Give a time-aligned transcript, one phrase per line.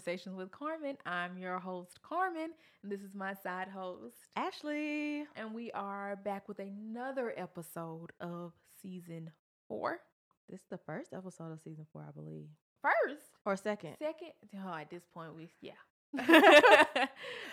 [0.00, 0.96] Conversations with Carmen.
[1.04, 2.52] I'm your host, Carmen,
[2.82, 5.26] and this is my side host, Ashley.
[5.36, 9.30] And we are back with another episode of season
[9.68, 9.98] four.
[10.48, 12.46] This is the first episode of season four, I believe.
[12.80, 13.96] First or second?
[13.98, 14.30] Second.
[14.66, 15.72] Oh, at this point, we yeah.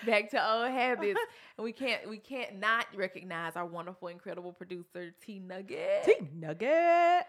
[0.05, 1.20] back to old habits,
[1.58, 6.05] and we can't we can't not recognize our wonderful, incredible producer T Nugget.
[6.05, 7.25] T Nugget.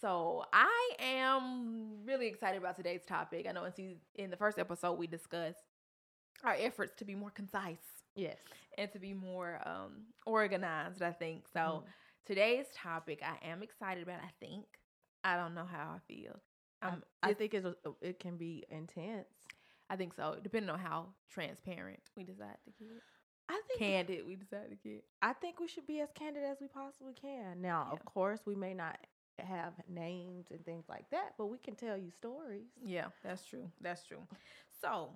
[0.00, 3.46] So I am really excited about today's topic.
[3.48, 5.58] I know in season, in the first episode we discussed
[6.42, 7.78] our efforts to be more concise.
[8.14, 8.36] Yes.
[8.76, 11.44] And to be more um, organized, I think.
[11.52, 11.82] So mm.
[12.26, 14.64] today's topic I am excited about, I think.
[15.22, 16.40] I don't know how I feel.
[16.82, 17.64] Um, I, I think it
[18.02, 19.26] it can be intense.
[19.88, 23.00] I think so, depending on how transparent we decide to get.
[23.48, 25.04] I think candid we decide to get.
[25.22, 27.60] I think we should be as candid as we possibly can.
[27.60, 27.92] Now, yeah.
[27.92, 28.98] of course, we may not
[29.42, 32.66] have names and things like that, but we can tell you stories.
[32.84, 33.70] Yeah, that's true.
[33.80, 34.22] That's true.
[34.80, 35.10] So,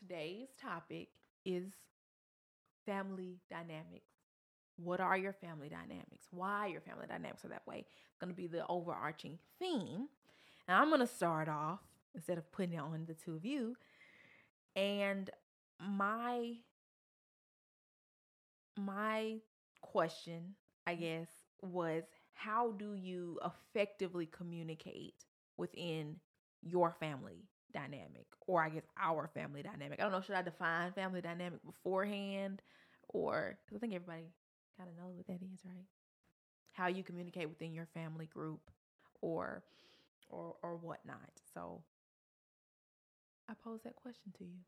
[0.00, 1.08] today's topic
[1.44, 1.72] is
[2.86, 4.06] family dynamics.
[4.76, 6.26] What are your family dynamics?
[6.30, 7.84] Why your family dynamics are that way?
[8.08, 10.08] It's going to be the overarching theme.
[10.68, 11.80] And I'm going to start off
[12.14, 13.76] instead of putting it on the two of you.
[14.76, 15.30] And
[15.80, 16.54] my
[18.76, 19.36] my
[19.80, 20.54] question,
[20.86, 21.28] I guess,
[21.62, 22.04] was
[22.40, 25.24] how do you effectively communicate
[25.56, 26.16] within
[26.62, 30.00] your family dynamic or I guess our family dynamic?
[30.00, 32.62] I don't know, should I define family dynamic beforehand
[33.08, 34.32] or cuz I think everybody
[34.76, 35.86] kind of knows what that is, right?
[36.72, 38.70] How you communicate within your family group
[39.20, 39.62] or
[40.28, 41.30] or or whatnot.
[41.54, 41.82] So
[43.48, 44.58] I pose that question to you.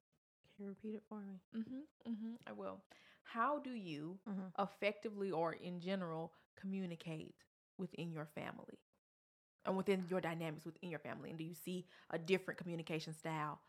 [0.54, 1.40] Can you repeat it for me?
[1.56, 2.10] Mm-hmm.
[2.10, 2.34] Mm-hmm.
[2.46, 2.82] I will.
[3.24, 4.62] How do you mm-hmm.
[4.62, 7.34] effectively or in general communicate
[7.78, 8.78] within your family
[9.64, 11.30] and within your dynamics within your family?
[11.30, 13.60] And do you see a different communication style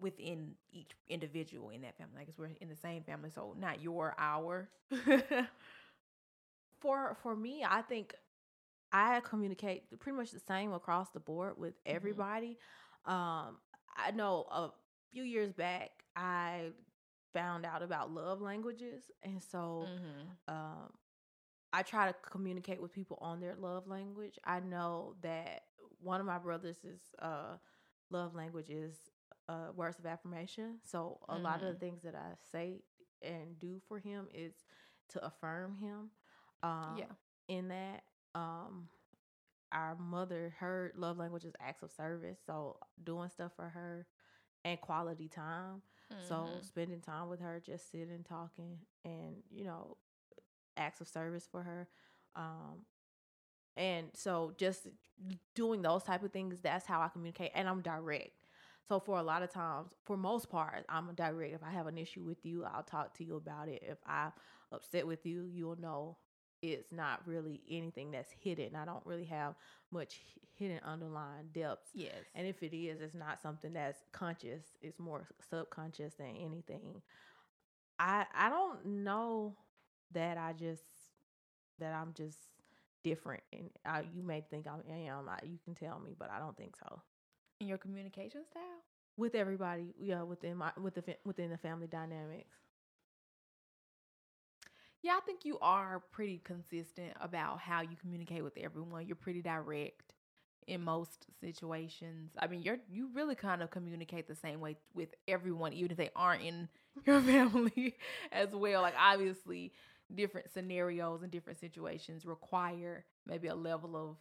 [0.00, 2.20] within each individual in that family?
[2.20, 4.68] I guess we're in the same family, so not your, our.
[6.80, 8.14] for for me, I think
[8.92, 11.96] I communicate pretty much the same across the board with mm-hmm.
[11.96, 12.58] everybody.
[13.06, 13.12] Mm-hmm.
[13.12, 13.56] Um,
[13.96, 14.70] I know a
[15.12, 16.70] few years back I
[17.32, 20.54] found out about love languages, and so mm-hmm.
[20.54, 20.92] um,
[21.72, 24.38] I try to communicate with people on their love language.
[24.44, 25.62] I know that
[26.00, 26.76] one of my brothers'
[27.20, 27.56] uh,
[28.10, 28.96] love language is
[29.48, 30.78] uh, words of affirmation.
[30.84, 31.44] So a mm-hmm.
[31.44, 31.78] lot of the mm-hmm.
[31.80, 32.82] things that I say
[33.22, 34.54] and do for him is
[35.10, 36.10] to affirm him.
[36.62, 37.04] Um, yeah.
[37.48, 38.02] In that,
[38.34, 38.88] um,
[39.72, 42.38] our mother, her love language is acts of service.
[42.46, 44.06] So doing stuff for her
[44.64, 45.82] and quality time.
[46.12, 46.28] Mm-hmm.
[46.28, 49.96] So spending time with her, just sitting, talking, and you know,
[50.78, 51.88] acts of service for her.
[52.36, 52.84] Um,
[53.76, 54.88] and so just
[55.54, 57.52] doing those type of things, that's how I communicate.
[57.54, 58.32] And I'm direct.
[58.88, 61.54] So for a lot of times, for most part, I'm direct.
[61.54, 63.82] If I have an issue with you, I'll talk to you about it.
[63.86, 64.32] If I'm
[64.72, 66.16] upset with you, you'll know
[66.62, 68.74] it's not really anything that's hidden.
[68.74, 69.54] I don't really have
[69.92, 70.20] much
[70.56, 71.90] hidden underlying depths.
[71.94, 72.14] Yes.
[72.34, 74.64] And if it is, it's not something that's conscious.
[74.80, 77.02] It's more subconscious than anything.
[77.98, 79.56] I I don't know
[80.12, 80.82] that I just
[81.78, 82.38] that I'm just
[83.04, 85.28] different, and I, you may think I am.
[85.28, 87.00] I, you can tell me, but I don't think so.
[87.60, 88.82] In your communication style
[89.16, 92.56] with everybody, yeah, within my with the within the family dynamics.
[95.02, 99.06] Yeah, I think you are pretty consistent about how you communicate with everyone.
[99.06, 100.14] You're pretty direct
[100.66, 102.32] in most situations.
[102.38, 105.96] I mean, you're you really kind of communicate the same way with everyone, even if
[105.96, 106.68] they aren't in
[107.06, 107.96] your family
[108.32, 108.82] as well.
[108.82, 109.72] Like obviously,
[110.14, 114.16] different scenarios and different situations require maybe a level of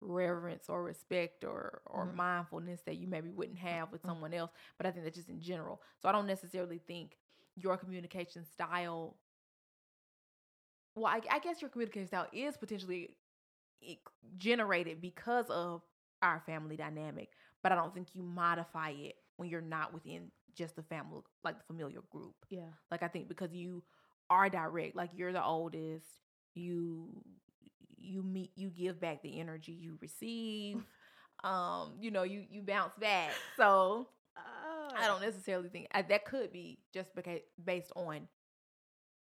[0.00, 2.16] reverence or respect or or mm-hmm.
[2.16, 4.10] mindfulness that you maybe wouldn't have with mm-hmm.
[4.10, 7.16] someone else but i think that's just in general so i don't necessarily think
[7.56, 9.16] your communication style
[10.94, 13.10] well i, I guess your communication style is potentially
[14.36, 15.82] generated because of
[16.22, 17.30] our family dynamic
[17.62, 21.58] but i don't think you modify it when you're not within just the family like
[21.58, 23.82] the familial group yeah like i think because you
[24.30, 24.96] are direct.
[24.96, 26.06] Like you're the oldest.
[26.54, 27.08] You
[27.96, 30.82] you meet you give back the energy you receive.
[31.44, 33.30] um, you know, you you bounce back.
[33.56, 38.28] So uh, I don't necessarily think I, that could be just because based on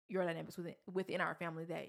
[0.08, 1.88] your dynamics within within our family that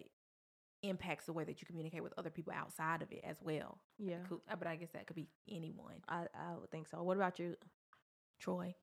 [0.83, 3.79] impacts the way that you communicate with other people outside of it as well.
[3.97, 4.17] Yeah.
[4.27, 5.95] Could, but I guess that could be anyone.
[6.07, 7.01] I I would think so.
[7.03, 7.56] What about you,
[8.39, 8.75] Troy?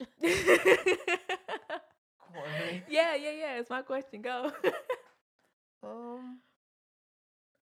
[2.36, 4.22] ask my question.
[4.22, 4.52] Go.
[5.82, 6.38] Um,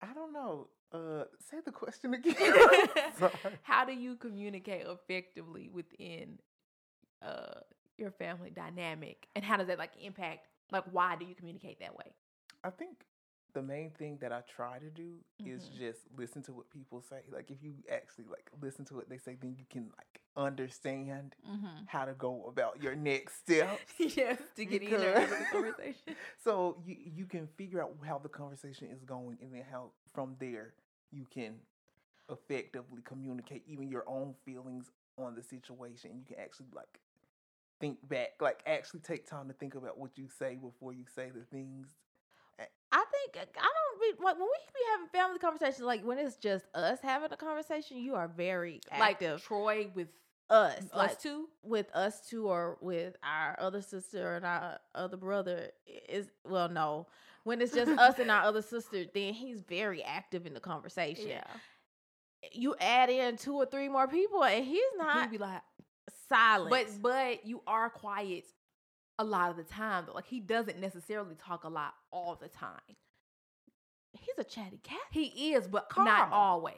[0.02, 0.70] I don't know.
[0.92, 2.34] Uh, say the question again.
[3.62, 6.40] How do you communicate effectively within
[7.22, 7.60] uh
[7.98, 10.48] your family dynamic, and how does that like impact?
[10.72, 12.16] Like, why do you communicate that way?
[12.64, 13.06] I think
[13.54, 15.78] the main thing that I try to do is Mhm.
[15.78, 17.22] just listen to what people say.
[17.32, 21.36] Like if you actually like listen to what they say, then you can like understand
[21.50, 21.84] Mm-hmm.
[21.88, 23.80] how to go about your next steps.
[24.00, 26.16] yes, to get in there into the conversation.
[26.44, 30.36] So you you can figure out how the conversation is going, and then how from
[30.40, 30.74] there
[31.12, 31.56] you can
[32.30, 36.12] effectively communicate even your own feelings on the situation.
[36.18, 37.00] You can actually like
[37.80, 41.30] think back, like actually take time to think about what you say before you say
[41.34, 41.88] the things.
[42.92, 46.38] I think I don't be like when we be having family conversations, like when it's
[46.38, 49.44] just us having a conversation, you are very Like active.
[49.44, 50.08] Troy with
[50.50, 51.48] us, mm, us like two.
[51.64, 55.70] with us two or with our other sister and our other brother
[56.10, 57.08] is well, no.
[57.44, 61.30] When it's just us and our other sister, then he's very active in the conversation.
[61.30, 61.44] Yeah,
[62.52, 65.22] You add in two or three more people, and he's not.
[65.22, 65.62] he'd be like,
[66.30, 66.70] silent.
[66.70, 68.46] but but you are quiet
[69.20, 70.04] a lot of the time.
[70.08, 70.14] Though.
[70.14, 72.82] Like he doesn't necessarily talk a lot all the time.
[74.14, 75.00] he's a chatty cat.
[75.12, 76.76] He is, but not always.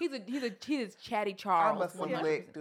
[0.00, 1.76] He's a he's a he's chatty Charles.
[1.76, 2.54] I'm a selective.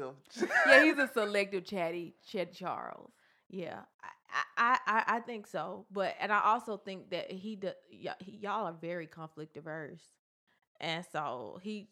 [0.68, 3.12] Yeah, he's a selective chatty chatty Charles.
[3.50, 5.86] Yeah, I, I I I think so.
[5.92, 10.04] But and I also think that he, do, y- y'all are very conflict averse,
[10.82, 11.88] and so he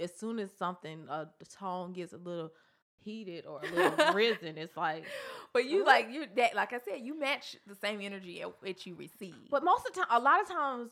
[0.00, 2.52] as soon as something uh, the tone gets a little
[2.98, 5.04] heated or a little risen, it's like.
[5.52, 8.86] But you like you that like I said, you match the same energy at which
[8.86, 9.50] you receive.
[9.50, 10.90] But most of the time, a lot of times,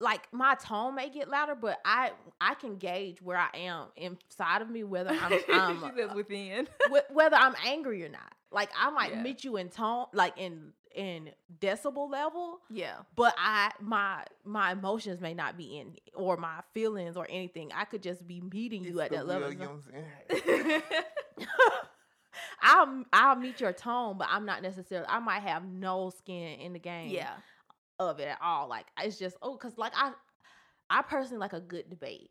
[0.00, 4.62] like my tone may get louder, but I I can gauge where I am inside
[4.62, 6.68] of me whether I'm, I'm uh, says within.
[6.90, 8.32] wh- whether I'm angry or not.
[8.50, 9.22] Like I might Yeah.
[9.22, 11.30] meet you in tone, like in in
[11.60, 12.94] decibel level, yeah.
[13.14, 17.70] but I my my emotions may not be in or my feelings or anything.
[17.74, 19.52] I could just be meeting you It's at that level.
[22.62, 25.06] I'll I'll meet your tone, but I'm not necessarily.
[25.08, 27.10] I might have no skin in the game.
[27.10, 27.34] yeah.
[27.98, 28.68] Of it at all.
[28.68, 30.12] Like it's just oh, cause like I,
[30.90, 32.30] I personally like a good debate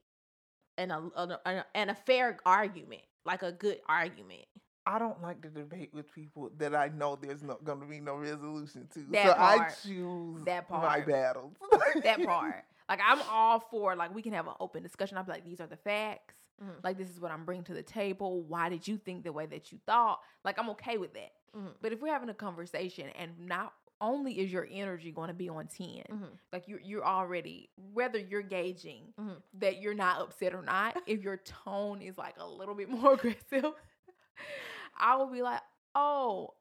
[0.78, 4.46] and a, a- and a fair argument, like a good argument.
[4.86, 8.00] I don't like to debate with people that I know there's not going to be
[8.00, 9.00] no resolution to.
[9.12, 9.62] That so part.
[9.62, 10.84] I choose That part.
[10.84, 11.56] my battles.
[12.04, 12.64] That part.
[12.88, 15.18] Like I'm all for like we can have an open discussion.
[15.18, 16.36] I'll be like, these are the facts.
[16.64, 16.84] Mhm.
[16.86, 18.42] Like this is what I'm bringing to the table.
[18.44, 20.22] Why did you think the way that you thought?
[20.46, 21.32] Like I'm okay with that.
[21.56, 21.74] Mhm.
[21.82, 25.50] But if we're having a conversation and not only is your energy going to be
[25.50, 26.38] on 10, Mhm.
[26.52, 29.42] like you're you're already whether you're gauging Mhm.
[29.54, 33.14] that you're not upset or not, if your tone is like a little bit more
[33.14, 33.74] aggressive,
[34.98, 35.62] I will be like,
[35.96, 36.54] oh,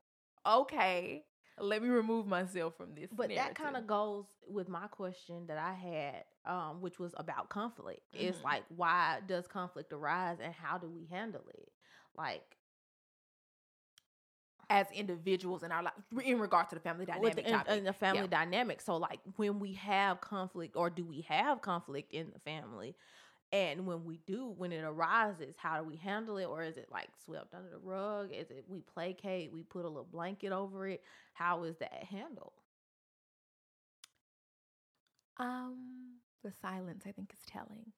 [0.46, 1.24] okay.
[1.58, 3.10] Let me remove myself from this.
[3.12, 7.48] But that kind of goes with my question that I had, um, which was about
[7.48, 8.02] conflict.
[8.12, 8.44] It's Mhm.
[8.44, 11.70] like, why does conflict arise, and how do we handle it?
[12.16, 12.56] Like
[14.68, 17.78] as individuals in our life in regard to the family dynamic with the, in, topic.
[17.78, 18.26] in the family Yeah.
[18.26, 18.80] dynamic.
[18.80, 22.96] So like when we have conflict or do we have conflict in the family?
[23.52, 26.46] And when we do, when it arises, how do we handle it?
[26.46, 28.32] Or is it like swept under the rug?
[28.32, 31.02] Is it we placate, we put a little blanket over it?
[31.32, 32.52] How is that handled?
[35.38, 37.92] Um, the silence I think is telling.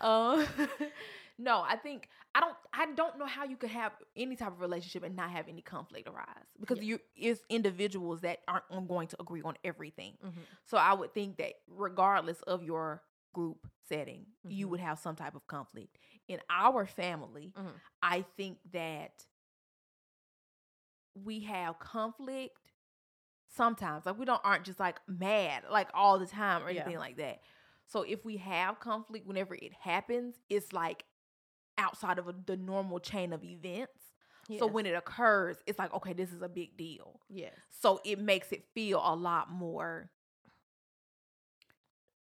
[0.00, 0.46] Um,
[1.38, 2.56] no, I think I don't.
[2.72, 5.62] I don't know how you could have any type of relationship and not have any
[5.62, 6.26] conflict arise
[6.60, 6.84] because Yeah.
[6.84, 10.14] you it's individuals that aren't going to agree on everything.
[10.24, 10.40] Mm-hmm.
[10.66, 14.70] So I would think that regardless of your group setting, you Mhm.
[14.70, 15.98] would have some type of conflict.
[16.28, 17.72] In our family, Mhm.
[18.02, 19.26] I think that
[21.14, 22.58] we have conflict
[23.48, 24.04] sometimes.
[24.06, 26.82] Like we don't aren't just like mad like all the time or Yeah.
[26.82, 27.40] anything like that.
[27.86, 31.04] So if we have conflict whenever it happens, it's like
[31.78, 34.12] outside of a, the normal chain of events.
[34.58, 37.20] So when it occurs, it's like okay, this is a big deal.
[37.28, 40.10] yes, So it makes it feel a lot more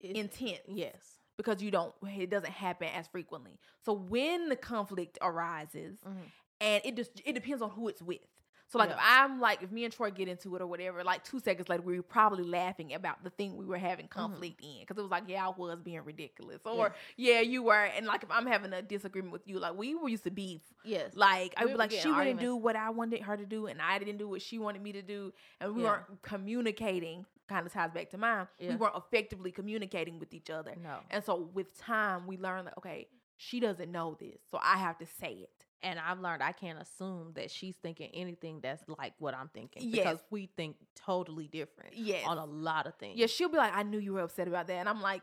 [0.00, 3.58] it's, intense yes, because you don't it doesn't happen as frequently.
[3.84, 6.32] So when the conflict arises Mhm.
[6.60, 8.20] and it just it depends on who it's with.
[8.68, 11.24] So like if I'm like if me and Troy get into it or whatever, like
[11.24, 14.80] two seconds later we were probably laughing about the thing we were having conflict in.
[14.80, 16.60] Because it was like yeah I was being ridiculous.
[16.64, 17.40] Or yeah.
[17.40, 17.84] you were.
[17.84, 20.62] And like if I'm having a disagreement with you like we were used to beef.
[20.84, 23.66] Yes, like I We would like she wouldn't do what I wanted her to do
[23.66, 25.32] and I didn't do what she wanted me to do.
[25.60, 25.90] And we Yeah.
[25.90, 30.74] weren't communicating kind of ties back to mine we weren't effectively communicating with each other.
[30.82, 33.06] No, and so with time, we learned that okay,
[33.36, 35.65] she doesn't know this, so I have to say it.
[35.82, 39.82] And I've learned I can't assume that she's thinking anything that's like what I'm thinking
[39.84, 39.92] Yes.
[39.92, 42.24] because we think totally different Yes.
[42.26, 43.18] on a lot of things.
[43.18, 44.74] Yeah, she'll be like, I knew you were upset about that.
[44.74, 45.22] And I'm like,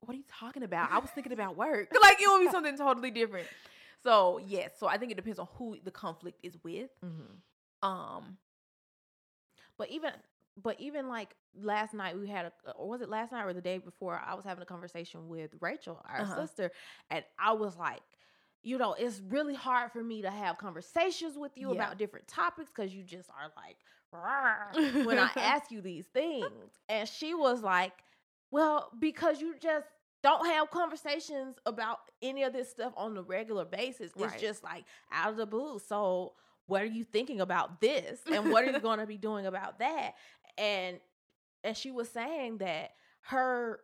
[0.00, 0.90] what are you talking about?
[0.90, 1.88] I was thinking about work.
[2.02, 3.46] like, it will be something totally different.
[4.02, 4.72] So, yes.
[4.78, 6.90] So, I think it depends on who the conflict is with.
[7.04, 7.86] Mhm.
[7.88, 8.36] Um,
[9.78, 10.12] But even
[10.62, 13.60] but even like last night we had a or was it last night or the
[13.62, 16.36] day before I was having a conversation with Rachel, our Uh-huh.
[16.46, 16.70] sister,
[17.10, 18.02] and I was like,
[18.62, 21.74] you know, it's really hard for me to have conversations with you Yeah.
[21.76, 23.76] about different topics because you just are like
[25.04, 26.50] when I ask you these things.
[26.88, 27.92] And she was like,
[28.50, 29.86] Well, because you just
[30.22, 34.12] don't have conversations about any of this stuff on a regular basis.
[34.16, 35.80] It's just like out of the blue.
[35.80, 36.34] So
[36.66, 38.20] what are you thinking about this?
[38.32, 40.12] And what are you going to be doing about that?
[40.56, 41.00] And
[41.64, 42.90] and she was saying that
[43.22, 43.80] her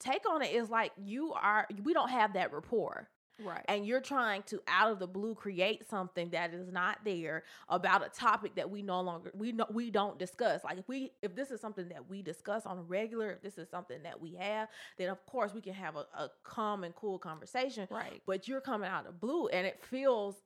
[0.00, 3.08] take on it is like you are we don't have that rapport
[3.44, 3.64] right.
[3.68, 8.04] and you're trying to out of the blue create something that is not there about
[8.04, 11.34] a topic that we no longer we know we don't discuss like if we if
[11.34, 14.34] this is something that we discuss on a regular if this is something that we
[14.34, 18.22] have then of course we can have a, a calm and cool conversation right.
[18.26, 20.36] but you're coming out of blue and it feels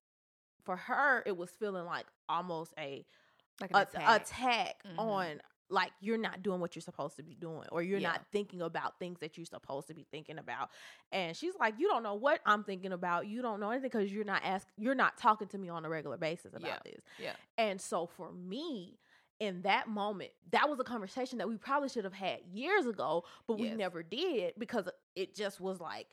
[0.64, 3.04] for her it was feeling like almost a
[3.60, 4.82] Like an a- attack.
[4.86, 4.98] Mhm.
[4.98, 5.40] on
[5.72, 8.10] like you're not doing what you're supposed to be doing or you're Yeah.
[8.12, 10.70] not thinking about things that you're supposed to be thinking about
[11.10, 14.12] and she's like you don't know what i'm thinking about you don't know anything because
[14.12, 16.92] you're not ask you're not talking to me on a regular basis about Yeah.
[16.92, 17.32] this Yeah.
[17.58, 18.98] and so for me
[19.40, 23.24] in that moment that was a conversation that we probably should have had years ago
[23.46, 26.06] but we never did because it just was like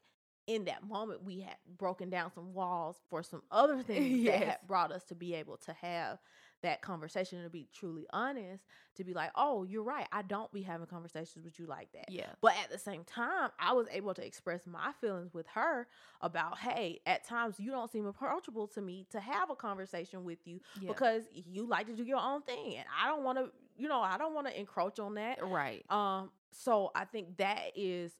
[0.47, 4.57] in that moment we had broken down some walls for some other things that had
[4.67, 6.17] brought us to be able to have
[6.61, 8.63] that conversation and to be truly honest
[8.95, 12.09] to be like oh you're right i don't be having conversations with you like that
[12.11, 12.27] Yeah.
[12.41, 15.87] but at the same time i was able to express my feelings with her
[16.21, 20.39] about hey at times you don't seem approachable to me to have a conversation with
[20.45, 20.89] you Yeah.
[20.89, 24.01] because you like to do your own thing and i don't want to you know
[24.01, 25.83] i don't want to encroach on that right.
[25.89, 28.11] um so i think that is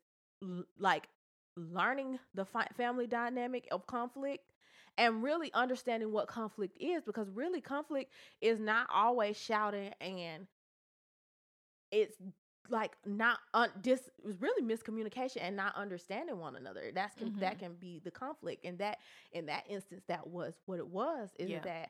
[0.41, 1.08] l- like
[1.58, 4.43] learning the fi- family dynamic of conflict
[4.99, 10.45] and really understanding what conflict is because really conflict is not always shouting and
[11.91, 12.17] it's
[12.69, 17.33] like not un- dis it was really miscommunication and not understanding one another that's can,
[17.39, 17.59] that Mhm.
[17.59, 18.99] can be the conflict and that
[19.31, 21.61] in that instance that was what it was is Yeah.
[21.61, 21.89] that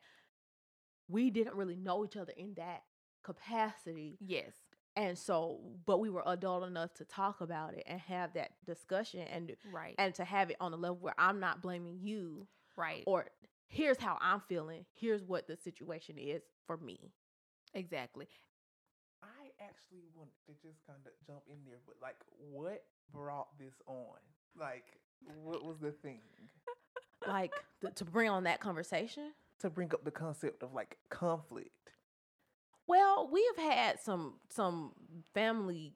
[1.09, 2.83] we didn't really know each other in that
[3.23, 4.53] capacity yes.
[4.95, 9.21] and so but we were adult enough to talk about it and have that discussion
[9.21, 9.95] and Right.
[9.97, 12.47] and to have it on a level where i'm not blaming you
[12.79, 13.03] right.
[13.05, 13.27] or
[13.67, 17.11] here's how i'm feeling here's what the situation is for me
[17.73, 18.27] exactly.
[19.21, 22.83] I actually wanted to just kind of jump in there, but like, what
[23.13, 24.15] brought this on?
[24.57, 24.85] Like,
[25.43, 26.21] what was the thing
[27.27, 31.91] like th- to bring on that conversation to bring up the concept of like conflict?
[32.87, 34.93] well we have had some some
[35.33, 35.93] family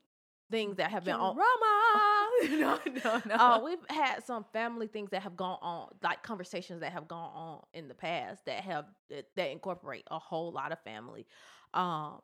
[0.54, 2.30] things that have been on Drama.
[2.52, 3.36] no, no, no.
[3.36, 7.32] uh, we've had some family things that have gone on, like conversations that have gone
[7.34, 11.26] on in the past that have that, incorporate a whole lot of family.
[11.74, 12.22] Um,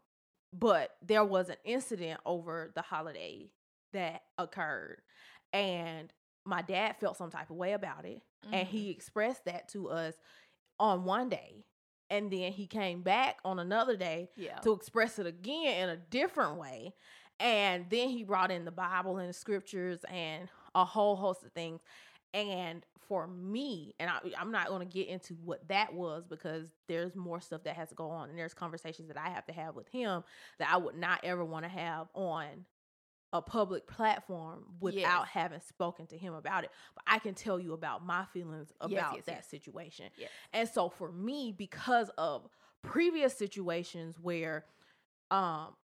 [0.53, 3.51] but there was an incident over the holiday
[3.93, 5.01] that occurred,
[5.53, 6.11] and
[6.45, 8.21] my dad felt some type of way about it,
[8.51, 8.71] and Mhm.
[8.71, 10.15] he expressed that to us
[10.79, 11.65] on one day,
[12.09, 14.59] and then he came back on another day yeah.
[14.59, 16.93] to express it again in a different way.
[17.39, 21.51] And then he brought in the Bible and the scriptures and a whole host of
[21.53, 21.81] things.
[22.33, 26.67] And for me, and I, I'm not going to get into what that was because
[26.87, 29.53] there's more stuff that has to go on, and there's conversations that I have to
[29.53, 30.23] have with him
[30.59, 32.65] that I would not ever want to have on
[33.31, 35.29] a public platform without Yes.
[35.31, 36.71] having spoken to him about it.
[36.95, 39.47] But I can tell you about my feelings about yes, that yes.
[39.47, 40.05] situation.
[40.17, 40.29] Yes.
[40.53, 42.47] And so for me, because of
[42.81, 44.65] previous situations where
[45.31, 45.75] um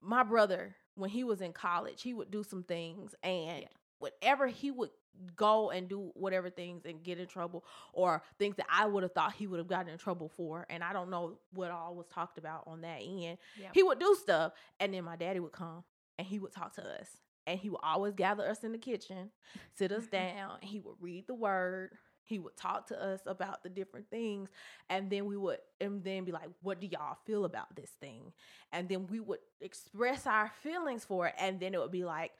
[0.00, 3.68] my brother, when he was in college, he would do some things and Yeah.
[3.98, 4.90] whatever he would
[5.34, 9.12] go and do whatever things and get in trouble or things that I would have
[9.12, 10.66] thought he would have gotten in trouble for.
[10.68, 13.38] And I don't know what all was talked about on that end.
[13.58, 13.70] Yeah.
[13.72, 15.84] He would do stuff and then my daddy would come
[16.18, 17.08] and he would talk to us.
[17.46, 19.30] And he would always gather us in the kitchen,
[19.74, 21.92] sit us down, he would read the word,
[22.26, 24.50] he would talk to us about the different things
[24.90, 28.32] and then we would and then be like what do y'all feel about this thing
[28.72, 32.32] and then we would express our feelings for it and then it would be like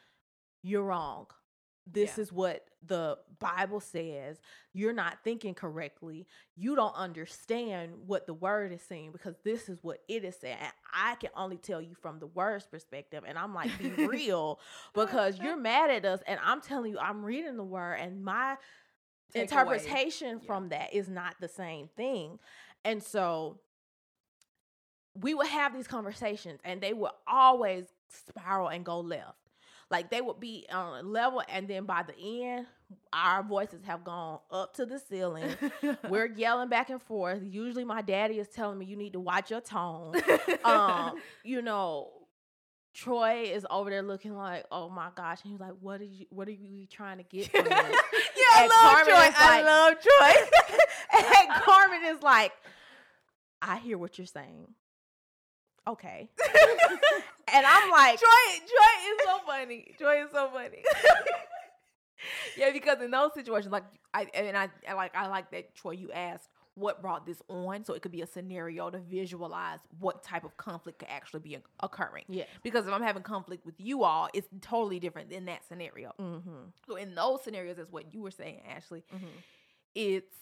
[0.63, 1.27] you're wrong
[1.89, 2.23] this Yeah.
[2.23, 4.41] is what the bible says
[4.73, 6.27] you're not thinking correctly
[6.57, 10.57] you don't understand what the word is saying because this is what it is saying
[10.61, 14.59] and i can only tell you from the word's perspective and i'm like be real
[14.95, 18.57] because you're mad at us and i'm telling you i'm reading the word and my.
[19.35, 20.47] Interpretation Yeah.
[20.47, 22.39] from that is not the same thing.
[22.85, 23.61] And so
[25.15, 29.39] we would have these conversations and they would always spiral and go left.
[29.91, 32.67] Like they would be on a level and then by the end
[33.13, 35.51] our voices have gone up to the ceiling.
[36.09, 37.41] We're yelling back and forth.
[37.45, 40.15] Usually my daddy is telling me you need to watch your tone.
[40.65, 41.15] um,
[41.45, 42.11] you know,
[42.95, 46.27] Troy is over there looking like, oh my gosh, and he's like, what are you
[46.31, 47.97] what are you trying to get from this?
[48.57, 51.21] I And love Carmen is I like- love Troy.
[51.41, 52.53] and Carmen is like,
[53.63, 54.69] I hear what you're saying.
[55.89, 56.29] Okay.
[57.53, 58.27] and I'm like, Joy,
[58.61, 59.95] Joy is so funny.
[59.99, 60.83] Troy is so funny.
[62.57, 65.93] yeah, because in those situations, like I and I, I like I like that Troy.
[65.93, 70.23] You asked what brought this on, so it could be a scenario to visualize what
[70.23, 72.25] type of conflict could actually be occurring.
[72.29, 72.45] yeah.
[72.63, 76.13] Because if I'm having conflict with you all, it's totally different than that scenario.
[76.21, 76.51] Mm-hmm.
[76.87, 79.03] So in those scenarios, is what you were saying, Ashley.
[79.15, 79.27] Mm-hmm.
[79.95, 80.37] It's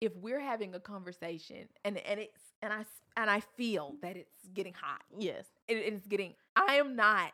[0.00, 2.84] if we're having a conversation and and it's and I
[3.16, 5.44] and I feel that it's getting hot Yes.
[5.68, 7.32] it, it's getting i am not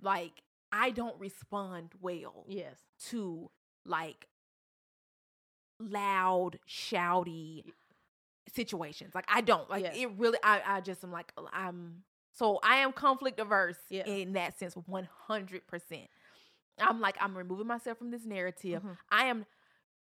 [0.00, 2.76] like i don't respond well Yes.
[3.08, 3.50] to
[3.84, 4.28] like
[5.80, 7.64] loud shouty
[8.52, 9.96] situations like i don't like Yes.
[9.96, 14.04] it really i i just am like i'm so i am conflict averse Yeah.
[14.06, 16.08] in that sense 100%
[16.78, 18.96] i'm like i'm removing myself from this narrative Mhm.
[19.10, 19.46] i am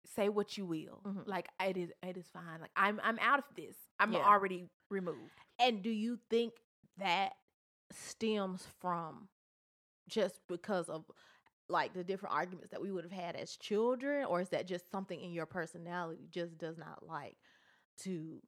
[0.04, 1.26] say what you will Mhm.
[1.26, 4.26] like it is it is fine like i'm i'm out of this i'm Yeah.
[4.26, 5.30] already removed
[5.60, 6.54] And do you think
[6.98, 7.34] that
[7.92, 9.28] stems from
[10.08, 11.04] just because of
[11.68, 14.90] like the different arguments that we would have had as children, or is that just
[14.90, 17.36] something in your personality just does not like
[18.04, 18.40] to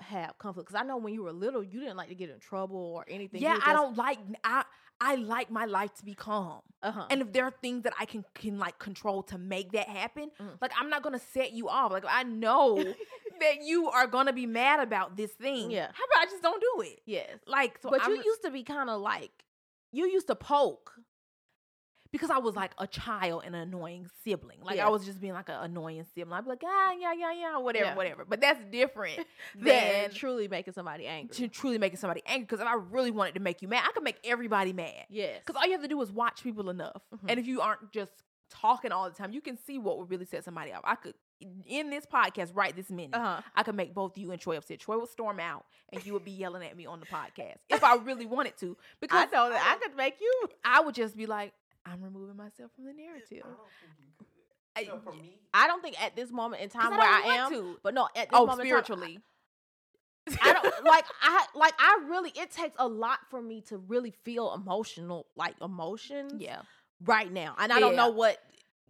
[0.00, 0.68] have conflict?
[0.68, 3.04] Because I know when you were little, you didn't like to get in trouble or
[3.08, 3.40] anything.
[3.40, 4.64] yeah i don't like i
[5.00, 7.06] i like my life to be calm Uh huh.
[7.10, 10.30] and if there are things that I can can like control to make that happen,
[10.40, 10.58] Mm.
[10.60, 11.90] like I'm not gonna set you off.
[11.92, 12.76] Like I know
[13.40, 15.70] that you are gonna be mad about this thing.
[15.70, 15.88] Yeah.
[15.92, 17.00] How about I just don't do it?
[17.06, 19.32] yes, Like, so but I'm, you used to be kind of like
[19.92, 20.92] you used to poke.
[22.14, 24.58] Because I was like a child and an annoying sibling.
[24.62, 24.86] Like Yeah.
[24.86, 26.32] I was just being like an annoying sibling.
[26.38, 27.96] I'd be like, ah, yeah, yeah, yeah, whatever, Yeah.
[27.96, 28.24] whatever.
[28.24, 29.18] But that's different
[29.56, 31.34] Than truly making somebody angry.
[31.34, 32.44] to truly making somebody angry.
[32.44, 35.06] Because if I really wanted to make you mad, I could make everybody mad.
[35.10, 37.02] yes, Because all you have to do is watch people enough.
[37.12, 37.30] Mhm.
[37.30, 38.12] And if you aren't just
[38.48, 40.82] talking all the time, you can see what would really set somebody off.
[40.84, 41.14] I could,
[41.66, 43.40] in this podcast right this minute, uh huh.
[43.56, 44.78] I could make both you and Troy upset.
[44.78, 47.82] Troy would storm out and you would be yelling at me on the podcast if
[47.82, 48.76] I really wanted to.
[49.00, 50.48] Because I know that I could make you.
[50.64, 51.52] I would just be like,
[51.86, 53.42] I'm removing myself from the narrative.
[53.44, 54.26] I don't think you could.
[54.76, 57.20] I- No, for me, I don't think at this moment in time I where I
[57.22, 57.78] don't am, to.
[57.82, 59.20] but no, at this Oh, moment in time, spiritually.
[60.42, 64.10] I don't like I like I really it takes a lot for me to really
[64.24, 66.62] feel emotional like emotions yeah.
[67.04, 67.54] right now.
[67.58, 68.38] And I don't know what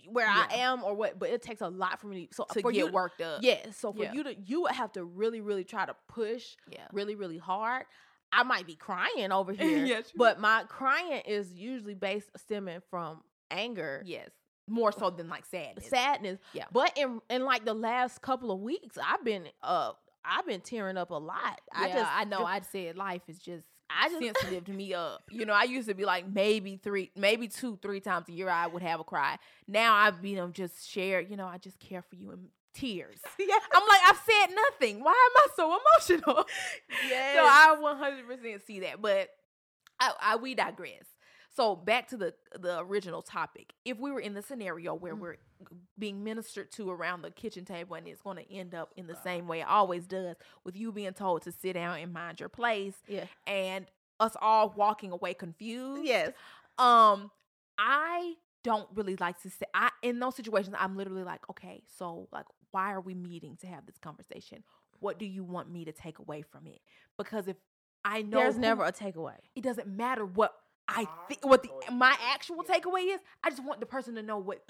[0.07, 2.71] where I am or what but it takes a lot for me so To for
[2.71, 3.41] get you to- worked up.
[3.43, 4.13] Yeah, so for Yeah.
[4.13, 6.87] you to you would have to really really try to push Yeah.
[6.93, 7.85] really really hard.
[8.35, 10.11] I might be crying over here, true.
[10.16, 14.31] but my crying is usually based stemming from anger, Yes.
[14.66, 15.87] More so than like sadness.
[15.88, 16.38] sadness.
[16.55, 16.64] Yeah.
[16.73, 19.92] But in in like the last couple of weeks, I've been uh
[20.25, 21.61] I've been tearing up a lot.
[21.70, 22.44] I Yeah, just I know.
[22.47, 25.23] I said life is just I just- sensitive to me up.
[25.31, 28.49] You know, I used to be like maybe three, maybe two, three times a year
[28.49, 29.37] I would have a cry.
[29.68, 31.20] Now I've been um, just share.
[31.20, 32.38] You know, I just care for you in
[32.75, 33.19] tears.
[33.39, 33.55] yeah.
[33.73, 35.03] I'm like I've said nothing.
[35.03, 36.47] Why am I so emotional?
[37.09, 37.35] Yes.
[37.37, 39.31] So I 100% see that, but
[40.01, 41.05] I, I we digress.
[41.57, 43.73] So back to the the original topic.
[43.85, 45.21] If we were in the scenario where Mhm.
[45.21, 45.37] we're
[45.99, 49.17] being ministered to around the kitchen table and it's going to end up in the
[49.23, 52.49] same way it always does with you being told to sit down and mind your
[52.51, 53.25] place yeah.
[53.47, 53.87] and
[54.21, 56.05] us all walking away confused.
[56.05, 56.33] Yes.
[56.77, 57.31] Um
[57.79, 62.29] I don't really like to say I in those situations I'm literally like, okay, so
[62.33, 64.64] like why are we meeting to have this conversation?
[64.98, 66.81] What do you want me to take away from it?
[67.16, 67.57] Because if
[68.05, 69.37] I know There's who- never a takeaway.
[69.55, 70.55] it doesn't matter what
[70.88, 72.74] I think what the my actual yeah.
[72.74, 73.20] takeaway is.
[73.42, 74.62] I just want the person to know what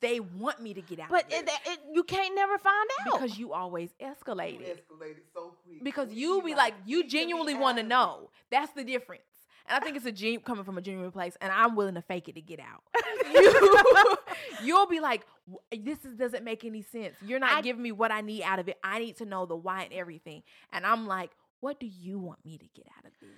[0.00, 1.48] they want me to get out But of it.
[1.48, 3.12] it, it, you can't never find out.
[3.20, 4.84] because you always escalate you it.
[4.88, 5.84] escalated so quick.
[5.84, 8.30] Because We you be like, you we could be genuinely want to know.
[8.50, 9.22] That's the difference.
[9.70, 12.02] And I think it's a gen- coming from a genuine place, and I'm willing to
[12.02, 12.82] fake it to get out.
[13.32, 14.16] you,
[14.64, 15.24] you'll be like,
[15.72, 17.14] this is, doesn't make any sense.
[17.24, 18.78] You're not I- giving me what I need out of it.
[18.82, 20.42] I need to know the why and everything.
[20.72, 21.30] And I'm like,
[21.60, 23.30] what do you want me to get out of this?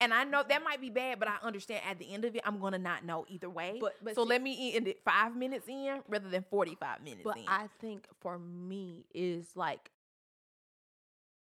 [0.00, 2.42] And I know that might be bad, but I understand at the end of it,
[2.44, 3.78] I'm gonna not know either way.
[3.80, 7.22] But- but so see- let me end it five minutes in rather than 45 minutes
[7.24, 7.44] But in.
[7.46, 9.90] I think for me is like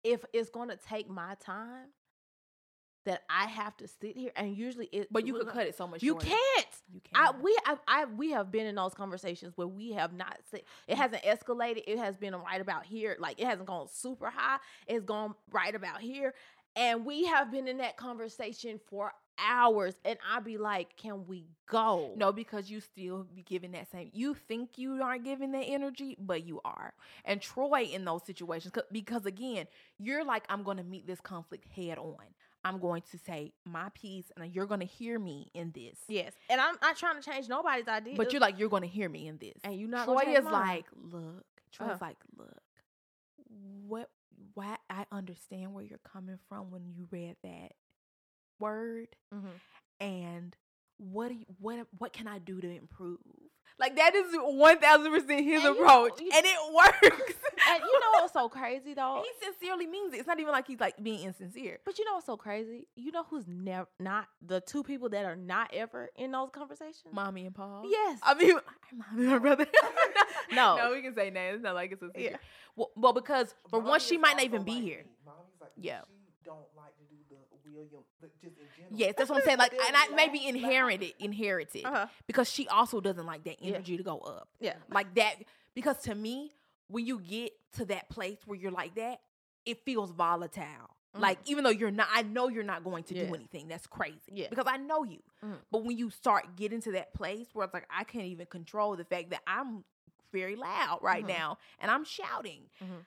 [0.03, 1.87] if it's gonna take my time,
[3.05, 5.87] that I have to sit here and usually it But you could cut it so
[5.87, 6.03] much.
[6.03, 6.27] You shorter.
[6.27, 6.67] can't.
[6.93, 7.37] You can't.
[7.37, 10.62] I we I, I we have been in those conversations where we have not said
[10.88, 11.85] it hasn't escalated.
[11.87, 13.17] It has been right about here.
[13.19, 14.59] Like it hasn't gone super high.
[14.87, 16.35] It's gone right about here.
[16.77, 19.95] And we have been in that conversation for hours.
[20.05, 22.12] And I'd be like, can we go?
[22.17, 24.11] No, because you still be giving that same.
[24.12, 26.95] You think you aren't giving that energy, but you are.
[27.25, 29.67] And Troy in those situations because again,
[29.99, 32.17] you're like, I'm going to meet this conflict head on.
[32.64, 35.98] I'm going to say my piece, and you're going to hear me in this.
[36.09, 36.33] Yes.
[36.48, 38.14] And I'm not trying to change nobody's idea.
[38.16, 39.55] But you're like, you're going to hear me in this.
[39.64, 41.44] and you're not Troy is like, look.
[41.72, 41.98] Troy's Uh-huh.
[42.00, 42.62] like, look.
[43.87, 44.09] What?
[44.55, 44.77] Why?
[44.90, 47.72] I understand where you're coming from when you read that
[48.59, 49.50] word, Mhm.
[50.00, 50.57] and
[50.96, 53.18] what do you, what what can I do to improve?
[53.79, 57.35] Like that is one thousand percent his And you- approach, you- and it works.
[57.68, 59.22] And you know what's so crazy though?
[59.24, 60.18] he sincerely means it.
[60.18, 61.79] It's not even like he's like being insincere.
[61.85, 62.87] But you know what's so crazy?
[62.96, 67.12] You know who's never not the two people that are not ever in those conversations?
[67.12, 67.85] Mommy and Paul.
[67.88, 68.18] Yes.
[68.22, 68.57] I mean,
[68.92, 69.66] mommy and my brother.
[70.53, 70.77] No.
[70.77, 71.57] no, we can say names.
[71.57, 72.22] It's not like it's a secret.
[72.33, 72.37] Yeah.
[72.77, 74.98] Well, well, because for Mommy one, she might not also even be here.
[74.98, 75.11] me.
[75.24, 76.00] Mommy's like Yeah.
[76.27, 78.92] She don't like to do the William, but just in general.
[78.96, 79.59] Yes, that's what I'm saying.
[79.59, 80.55] Like, and I maybe Laugh, laugh.
[80.55, 82.07] inherited, inherited, Uh-huh.
[82.27, 83.74] because she also doesn't like that Yeah.
[83.74, 84.48] energy to go up.
[84.61, 84.74] Yeah.
[84.90, 85.37] like that.
[85.74, 86.53] Because to me,
[86.88, 89.20] when you get to that place where you're like that,
[89.66, 90.90] it feels volatile.
[91.16, 93.16] Like even though you're not, I know you're not going to Mm.
[93.18, 93.27] Yeah.
[93.29, 93.68] do anything.
[93.68, 94.18] That's crazy.
[94.33, 94.49] Yeah.
[94.51, 95.20] because I know you.
[95.44, 95.59] Mhm.
[95.70, 98.97] But when you start getting to that place where it's like I can't even control
[98.97, 99.85] the fact that I'm
[100.33, 101.29] very loud right Mhm.
[101.29, 102.68] now and I'm shouting.
[102.83, 103.05] Mhm.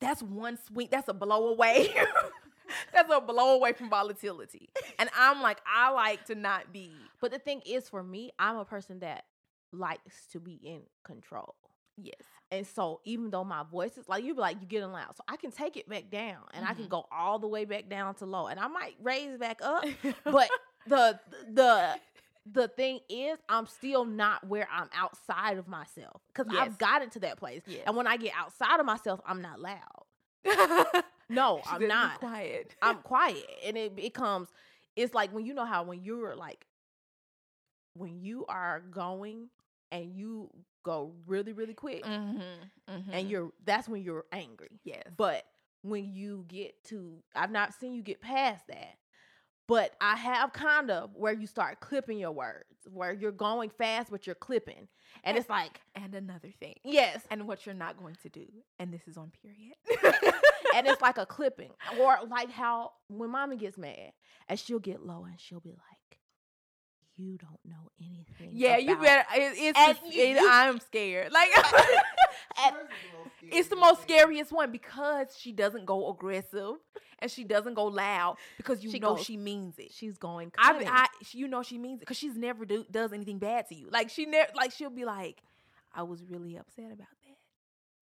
[0.00, 0.88] That's one swing.
[0.90, 1.94] That's a blow away.
[2.92, 4.68] that's a blow away from volatility.
[4.98, 6.92] And I'm like, I like to not be.
[7.20, 9.24] But the thing is, for me, I'm a person that
[9.72, 11.54] likes to be in control.
[11.96, 12.14] Yes.
[12.50, 15.24] And so, even though my voice is like you, be like you getting loud, so
[15.26, 16.88] I can take it back down, and I can Mhm.
[16.90, 19.84] go all the way back down to low, and I might raise back up.
[20.24, 20.50] but
[20.86, 21.18] the
[21.52, 21.98] the
[22.46, 26.62] the thing is, I'm still not where I'm outside of myself because Yes.
[26.66, 27.62] I've gotten to that place.
[27.66, 27.82] Yes.
[27.86, 30.04] And when I get outside of myself, I'm not loud.
[31.30, 32.18] No, She I'm not.
[32.20, 32.76] quiet.
[32.82, 34.48] I'm quiet, and it becomes.
[34.94, 36.66] It's like when you know how when you're like
[37.94, 39.48] when you are going
[39.90, 40.50] and you
[40.84, 42.42] go really really quick, Mhm,
[42.88, 43.28] and mhm.
[43.30, 44.80] you're that's when you're angry.
[44.84, 45.02] yes.
[45.16, 45.44] But
[45.82, 48.94] when you get to, I've not seen you get past that.
[49.66, 54.10] But I have kind of where you start clipping your words, where you're going fast,
[54.10, 54.88] but you're clipping.
[55.24, 56.74] And it's like, and another thing.
[56.84, 57.22] yes.
[57.30, 58.44] And what you're not going to do.
[58.78, 59.74] And this is on period.
[60.74, 61.70] And it's like a clipping.
[62.00, 64.12] Or like how when mommy gets mad
[64.48, 65.93] and she'll get low and she'll be like,
[67.16, 68.50] You don't know anything.
[68.52, 69.24] yeah, you better.
[69.34, 69.78] It, it's.
[69.78, 71.32] And just- you- it- you- I'm scared.
[71.32, 71.50] Like.
[72.66, 76.76] And- Hers is the most It's the most scariest one because she doesn't go aggressive
[77.18, 79.92] and she doesn't go loud because you She know goes- she means it.
[79.92, 80.88] She's going I, cunning.
[80.88, 83.88] I, you know she means it because she's never do does anything bad to you.
[83.90, 85.42] Like she never, like she'll be like,
[85.92, 87.38] "I was really upset about that,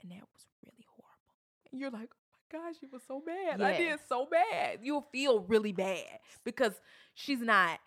[0.02, 1.34] and that was really horrible."
[1.70, 3.60] And you're like, "Oh my gosh, she was so bad.
[3.62, 6.72] I did so bad." You'll feel really bad because
[7.14, 7.78] she's not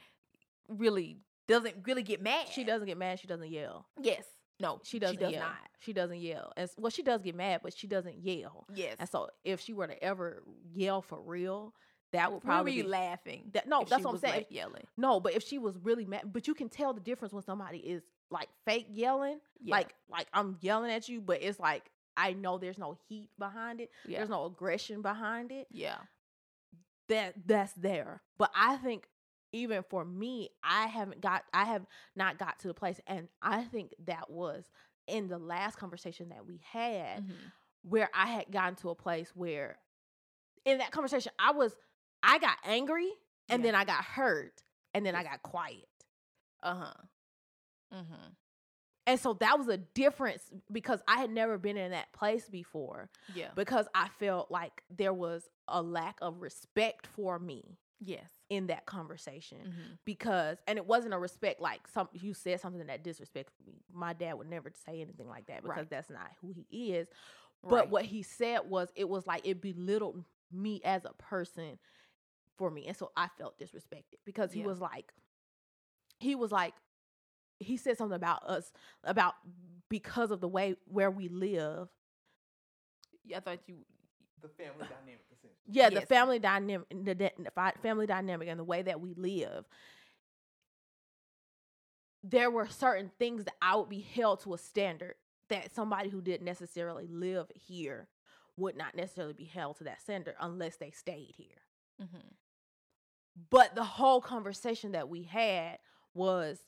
[0.67, 2.47] really doesn't really get mad.
[2.51, 3.87] she doesn't get mad, she doesn't yell.
[4.01, 4.23] Yes.
[4.59, 5.41] No, She doesn't She does yell.
[5.43, 5.57] not.
[5.79, 6.53] She doesn't yell.
[6.55, 8.65] And well, she does get mad, but she doesn't yell.
[8.73, 8.95] Yes.
[8.99, 11.73] And so if she were to ever yell for real,
[12.13, 13.49] that would Probably be laughing.
[13.53, 14.33] That- no, that's what I'm saying.
[14.33, 14.85] like, yelling.
[14.95, 15.19] no.
[15.19, 18.03] But if she was really mad, but you can tell the difference when somebody is
[18.31, 19.75] like fake yelling, Yeah.
[19.75, 21.83] like like I'm yelling at you, but it's like
[22.15, 23.89] I know there's no heat behind it.
[24.07, 24.19] Yeah.
[24.19, 25.67] There's no aggression behind it.
[25.69, 25.97] Yeah.
[27.09, 28.21] That that's there.
[28.37, 29.07] But I think
[29.55, 33.63] even for me, I haven't got I have not got to the place, and I
[33.63, 34.65] think that was
[35.07, 37.51] in the last conversation that we had Mhm.
[37.83, 39.77] where I had gotten to a place where
[40.65, 41.75] in that conversation I was
[42.23, 43.11] I got angry
[43.49, 43.65] and Yeah.
[43.65, 44.63] then I got hurt
[44.93, 45.87] and then I got quiet.
[46.63, 46.93] Uh huh.
[47.93, 48.33] Mm-hmm.
[49.07, 53.09] And so that was a difference because I had never been in that place before
[53.27, 53.51] Yeah.
[53.55, 58.29] because I felt like there was a lack of respect for me yes.
[58.49, 59.57] in that conversation.
[59.59, 59.93] Mm-hmm.
[60.05, 63.83] Because and it wasn't a respect like some you said something that disrespected me.
[63.93, 65.89] My dad would never say anything like that because Right.
[65.89, 67.07] that's not who he is.
[67.67, 67.89] But Right.
[67.89, 71.79] what he said was it was like it belittled me as a person
[72.57, 72.87] for me.
[72.87, 74.67] And so I felt disrespected because he Yeah.
[74.67, 75.13] was like
[76.19, 76.73] he was like
[77.59, 78.71] he said something about us
[79.03, 79.35] about
[79.89, 81.89] because of the way where we live.
[83.23, 83.77] Yeah, I thought you.
[84.41, 85.25] The family dynamic,
[85.67, 85.93] essentially.
[85.95, 87.31] Yeah, the family dynamic the,
[87.81, 89.65] family dynamic and the way that we live.
[92.23, 95.15] There were certain things that I would be held to a standard
[95.49, 98.07] that somebody who didn't necessarily live here
[98.57, 101.61] would not necessarily be held to that standard unless they stayed here.
[102.01, 102.27] Mm-hmm.
[103.49, 105.77] But the whole conversation that we had
[106.13, 106.59] was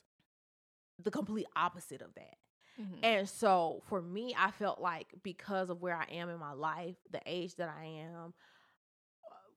[1.02, 2.36] the complete opposite of that.
[2.80, 2.98] Mm-hmm.
[3.02, 6.96] And so for me, I felt like because of where I am in my life,
[7.10, 8.34] the age that I am,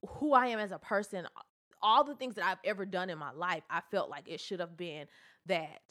[0.07, 1.27] who I am as a person,
[1.81, 4.59] all the things that I've ever done in my life, I felt like it should
[4.59, 5.07] have been
[5.47, 5.81] that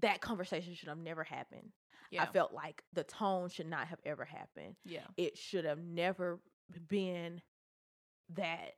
[0.00, 1.72] that conversation should have never happened.
[2.10, 2.22] yeah.
[2.22, 4.76] I felt like the tone should not have ever happened.
[4.84, 5.06] yeah.
[5.16, 6.40] It should have never
[6.88, 7.40] been
[8.34, 8.74] that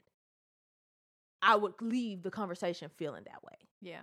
[1.43, 3.57] I would leave the conversation feeling that way.
[3.81, 4.03] Yeah.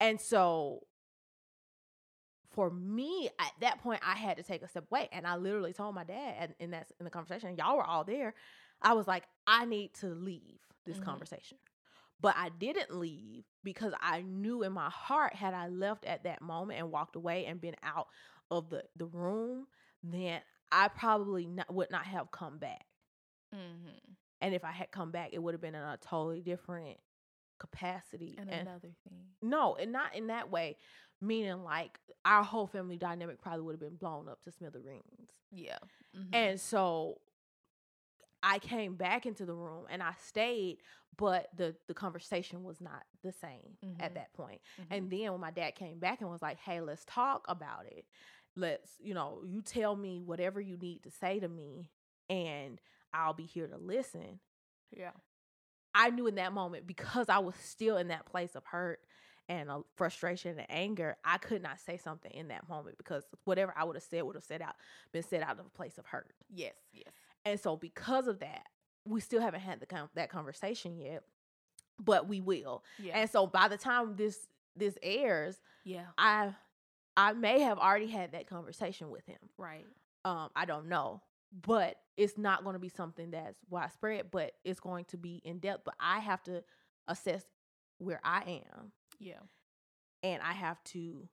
[0.00, 0.80] And so
[2.56, 5.08] for me, at that point, I had to take a step away.
[5.12, 8.02] And I literally told my dad, and, and that's in the conversation, y'all were all
[8.02, 8.34] there.
[8.82, 11.04] I was like, I need to leave this Mhm.
[11.04, 11.58] conversation.
[12.18, 16.40] But I didn't leave because I knew in my heart, had I left at that
[16.40, 18.08] moment and walked away and been out
[18.50, 19.66] of the, the room,
[20.02, 20.40] then
[20.72, 22.86] I probably not, would not have come back.
[23.54, 24.12] Mm-hmm.
[24.40, 26.98] And if I had come back, it would have been in a totally different
[27.58, 28.36] capacity.
[28.38, 29.26] And and another thing.
[29.42, 30.76] no, and not in that way.
[31.20, 35.30] Meaning, like our whole family dynamic probably would have been blown up to smithereens.
[35.50, 35.78] Yeah.
[36.14, 36.32] Mhm.
[36.32, 37.20] And so,
[38.42, 40.78] I came back into the room and I stayed,
[41.16, 43.96] but the the conversation was not the same Mhm.
[43.98, 44.60] at that point.
[44.78, 44.86] Mhm.
[44.90, 48.06] And then when my dad came back and was like, "Hey, let's talk about it.
[48.54, 51.90] Let's, you know, you tell me whatever you need to say to me,
[52.28, 52.80] and
[53.12, 54.40] I'll be here to listen."
[54.92, 55.12] yeah.
[55.94, 59.00] I knew in that moment because I was still in that place of hurt
[59.48, 63.72] and a frustration and anger, I could not say something in that moment because whatever
[63.76, 64.74] I would have said would have said out
[65.12, 66.32] been said out of a place of hurt.
[66.52, 66.74] Yes.
[66.92, 67.12] Yes.
[67.44, 68.64] And so because of that,
[69.06, 71.22] we still haven't had the con- that conversation yet,
[71.98, 72.82] but we will.
[72.98, 73.18] Yeah.
[73.18, 76.06] And so by the time this this airs, yeah.
[76.18, 76.54] I
[77.16, 79.38] I may have already had that conversation with him.
[79.56, 79.86] Right.
[80.24, 81.22] Um, I don't know.
[81.62, 85.58] But it's not going to be something that's widespread, but it's going to be in
[85.58, 85.84] depth.
[85.84, 86.62] But I have to
[87.06, 87.44] assess
[87.98, 89.40] where I am Yeah.
[90.22, 91.28] and I have to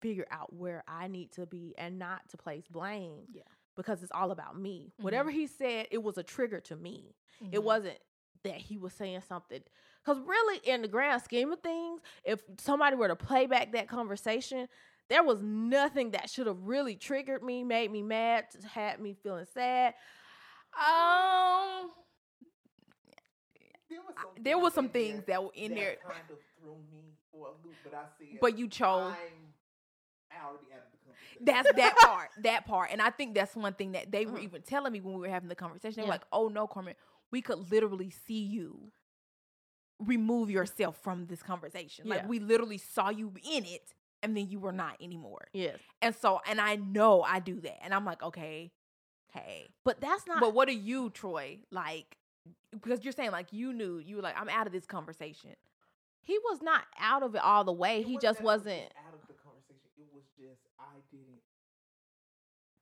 [0.00, 3.24] figure out where I need to be and not to place blame.
[3.32, 3.42] Yeah.
[3.76, 4.92] Because it's all about me.
[4.98, 7.14] Whatever he said, it was a trigger to me.
[7.52, 7.64] It Mhm.
[7.64, 7.98] wasn't
[8.42, 9.62] that he was saying something.
[10.02, 13.88] Because really, in the grand scheme of things, if somebody were to play back that
[13.88, 14.68] conversation,
[15.08, 19.46] there was nothing that should have really triggered me, made me mad, had me feeling
[19.46, 19.94] sad.
[20.74, 21.90] Um.
[23.88, 26.76] There was some there was some things that were in that there, kind of threw
[26.92, 29.14] me for a loop, but I said, but you chose.
[29.14, 31.52] I'm out of the.
[31.52, 32.30] That's that part.
[32.42, 32.90] That part.
[32.92, 34.42] And I think that's one thing that they were Mhm.
[34.44, 35.96] even telling me when we were having the conversation.
[35.96, 36.12] They were Yeah.
[36.14, 36.94] like, oh no, Carmen,
[37.30, 38.92] we could literally see you
[39.98, 42.08] remove yourself from this conversation.
[42.08, 45.48] Like we literally saw you in it and then you were not anymore.
[45.52, 45.78] Yes.
[46.02, 47.82] And so and I know I do that.
[47.82, 48.72] And I'm like, okay,
[49.32, 49.68] hey.
[49.84, 51.60] But that's not But what are you, Troy?
[51.70, 52.18] Like
[52.72, 55.54] because you're saying like you knew you were like, I'm out of this conversation.
[56.22, 58.00] he was not out of it all the way.
[58.00, 59.88] It He just was wasn't out of the conversation.
[59.98, 61.42] It was just I didn't.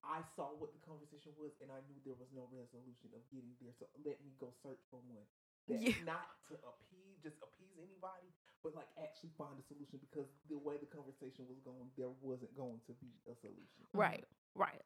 [0.05, 3.57] I saw what the conversation was, and I knew there was no resolution of getting
[3.61, 3.72] there.
[3.81, 5.24] So let me go search for one.
[5.64, 5.96] Yeah.
[6.05, 8.29] not to appease, just appease anybody,
[8.61, 12.53] but like actually find a solution because the way the conversation was going, there wasn't
[12.53, 13.88] going to be a solution.
[13.96, 14.29] Right.
[14.55, 14.85] Right.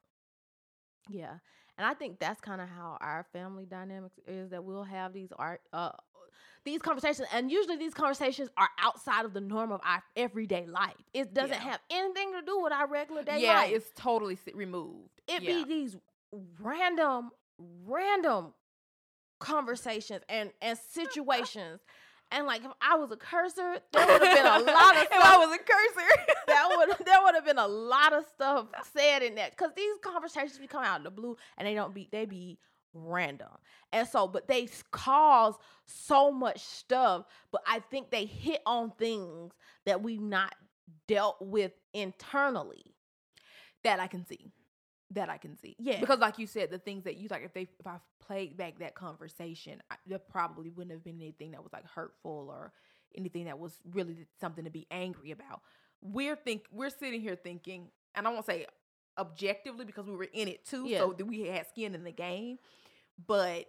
[1.10, 1.34] Yeah.
[1.76, 5.30] And I think that's kind of how our family dynamics is that we'll have these
[5.38, 5.92] art uh
[6.64, 10.96] these conversations and usually these conversations are outside of the norm of our everyday life.
[11.14, 11.70] It doesn't Yeah.
[11.70, 13.72] have anything to do with our regular day yeah, life.
[13.72, 15.10] it's totally removed.
[15.28, 15.54] it yeah.
[15.54, 15.96] be these
[16.60, 17.30] random
[17.86, 18.52] random
[19.38, 21.80] conversations and and situations.
[22.30, 25.12] And like if I was a curser, there would have been a lot of if
[25.12, 26.34] I was a curser.
[26.46, 29.94] that would there would have been a lot of stuff said in that because these
[30.02, 32.58] conversations be coming out of the blue and they don't be they be
[32.94, 33.48] random
[33.92, 39.52] and so but they cause so much stuff but i think they hit on things
[39.84, 40.54] that we've not
[41.06, 42.94] dealt with internally
[43.84, 44.52] that I can see.
[45.12, 45.74] That I can see.
[45.78, 46.00] Yeah.
[46.00, 48.78] Because like you said, the things that you like if they if I played back
[48.80, 52.72] that conversation, I, there probably wouldn't have been anything that was like hurtful or
[53.16, 55.62] anything that was really something to be angry about.
[56.02, 58.66] We're think we're sitting here thinking, and I won't say
[59.18, 60.98] objectively because we were in it too, Yeah.
[60.98, 62.58] so that we had skin in the game,
[63.26, 63.66] but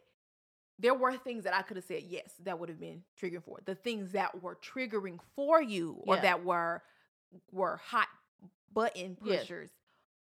[0.78, 3.60] there were things that I could have said yes that would have been triggering for
[3.66, 6.22] the things that were triggering for you or Yeah.
[6.22, 6.84] that were
[7.52, 8.08] were hot
[8.74, 9.46] button Yes.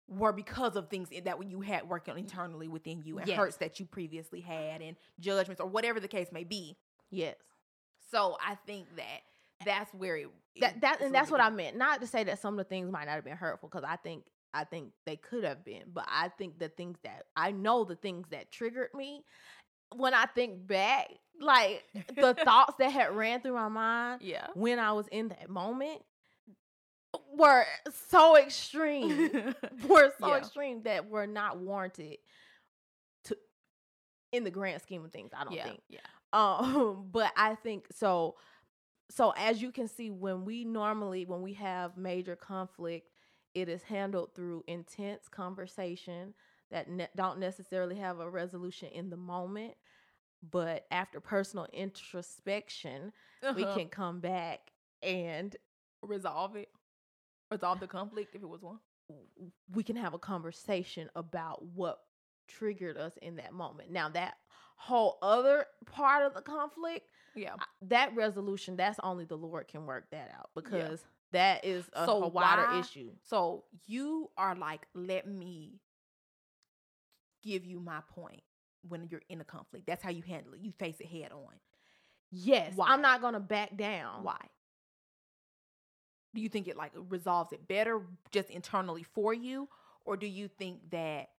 [0.10, 3.38] Were because of things that you had working internally within you and Yes.
[3.38, 6.76] hurts that you previously had and judgments or whatever the case may be.
[7.12, 7.36] yes
[8.12, 9.22] So I think that
[9.66, 10.28] that's where it,
[10.62, 11.78] that that and that's what I meant.
[11.78, 13.98] Not to say that some of the things might not have been hurtful, because I
[13.98, 17.84] think I think they could have been, but I think the things that I know
[17.84, 19.24] the things that triggered me
[19.96, 21.84] when I think back, like
[22.16, 24.48] the thoughts that had ran through my mind Yeah.
[24.56, 26.02] when I was in that moment
[27.36, 27.66] were
[28.10, 29.30] so extreme.
[29.88, 30.38] were so Yeah.
[30.38, 32.18] extreme that were not warranted
[33.26, 33.38] to
[34.32, 35.64] in the grand scheme of things, I don't yeah.
[35.64, 35.82] think.
[35.90, 36.00] Yeah.
[36.32, 38.36] Um, but I think so.
[39.10, 43.10] So as you can see, when we normally when we have major conflict,
[43.56, 46.36] it is handled through intense conversation
[46.70, 49.74] that ne- don't necessarily have a resolution in the moment,
[50.52, 53.12] but after personal introspection,
[53.56, 53.74] we Uh-huh.
[53.76, 55.56] can come back and
[56.04, 56.70] resolve it.
[57.52, 58.80] Resolve the conflict if it was one.
[59.74, 62.00] we can have a conversation about what
[62.48, 63.92] triggered us in that moment.
[63.92, 64.36] Now that
[64.76, 67.56] whole other part of the conflict, Yeah.
[67.84, 72.24] That resolution, that's only the Lord can work that out because that is a, So
[72.24, 73.12] a wider why- issue.
[73.28, 75.80] So you are like, let me
[77.44, 78.42] give you my point
[78.88, 79.86] when you're in a conflict.
[79.88, 80.60] That's how you handle it.
[80.62, 81.54] You face it head on.
[82.32, 82.88] Yes, Why?
[82.90, 84.24] I'm not gonna back down.
[84.24, 84.38] Why?
[86.34, 89.68] Do you think it like resolves it better just internally for you,
[90.06, 91.30] or do you think that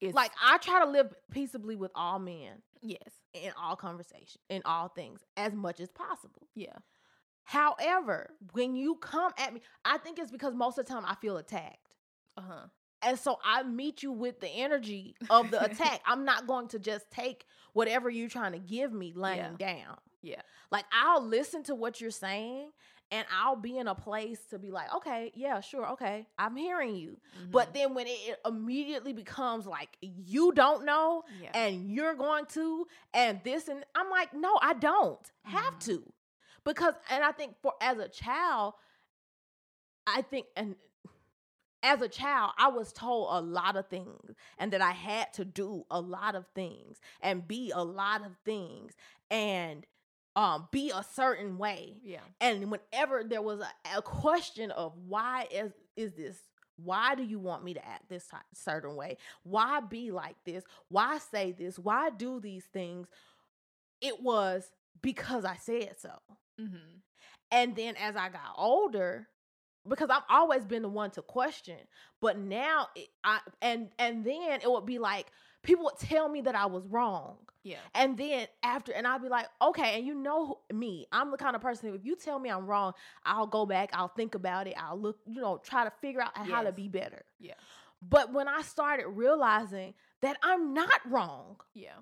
[0.00, 2.98] it's Like I try to live peaceably with all men yes,
[3.34, 6.48] in all conversation, in all things, as much as possible.
[6.54, 6.76] yeah,
[7.44, 11.14] However, when you come at me, I think it's because most of the time I
[11.16, 11.94] feel attacked.
[12.36, 12.66] uh huh,
[13.02, 16.00] And so I meet you with the energy of the attack.
[16.06, 19.98] I'm not going to just take whatever you're trying to give me laying down.
[20.22, 22.70] yeah, Like I'll listen to what you're saying
[23.12, 26.96] and I'll be in a place to be like, okay, yeah, sure, okay, I'm hearing
[26.96, 27.18] you.
[27.38, 27.50] Mm-hmm.
[27.52, 32.86] But then when it, immediately becomes like you don't know yeah, and you're going to
[33.14, 35.84] and this and I'm like, no, I don't have Mhm.
[35.86, 36.12] to.
[36.64, 38.74] Because and I think for as a child,
[40.06, 40.76] I think and
[41.82, 45.44] as a child, I was told a lot of things and that I had to
[45.44, 48.92] do a lot of things and be a lot of things
[49.30, 49.84] and
[50.36, 51.98] um be a certain way.
[52.02, 56.36] yeah, And whenever there was a, a question of why is is this
[56.76, 59.18] why do you want me to act this certain way?
[59.44, 60.64] Why be like this?
[60.88, 61.78] Why say this?
[61.78, 63.08] Why do these things?
[64.00, 66.10] It was because I said so.
[66.60, 66.76] mm-hmm.
[67.50, 69.28] And then as I got older,
[69.88, 71.78] because I've always been the one to question,
[72.20, 75.26] but now it, I and and then it would be like
[75.62, 77.36] people would tell me that I was wrong.
[77.62, 81.36] yeah, And then after, and I'd be like, okay, and you know me, I'm the
[81.36, 82.92] kind of person, if you tell me I'm wrong,
[83.24, 86.36] I'll go back, I'll think about it, I'll look, you know, try to figure out
[86.36, 87.22] how to be better.
[87.38, 87.54] yeah,
[88.00, 91.98] But when I started realizing that I'm not wrong, yeah,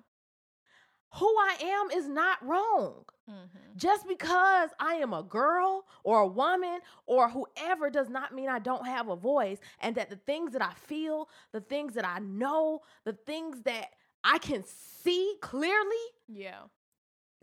[1.13, 3.05] who I am is not wrong.
[3.29, 3.59] mm-hmm.
[3.77, 8.59] Just because I am a girl or a woman or whoever does not mean I
[8.59, 12.19] don't have a voice, and that the things that I feel, the things that I
[12.19, 13.87] know, the things that
[14.23, 16.61] I can see clearly, yeah,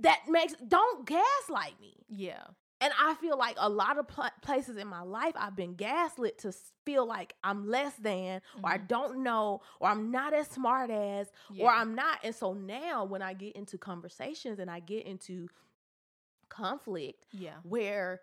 [0.01, 1.95] that makes don't gaslight me.
[2.09, 2.45] yeah,
[2.81, 6.39] And I feel like a lot of pl- places in my life I've been gaslit
[6.39, 6.53] to
[6.85, 8.87] feel like I'm less than or I Mhm.
[8.89, 12.21] don't know or I'm not as smart as or I'm not.
[12.23, 15.49] And so now when I get into conversations and I get into
[16.49, 18.21] conflict yeah, where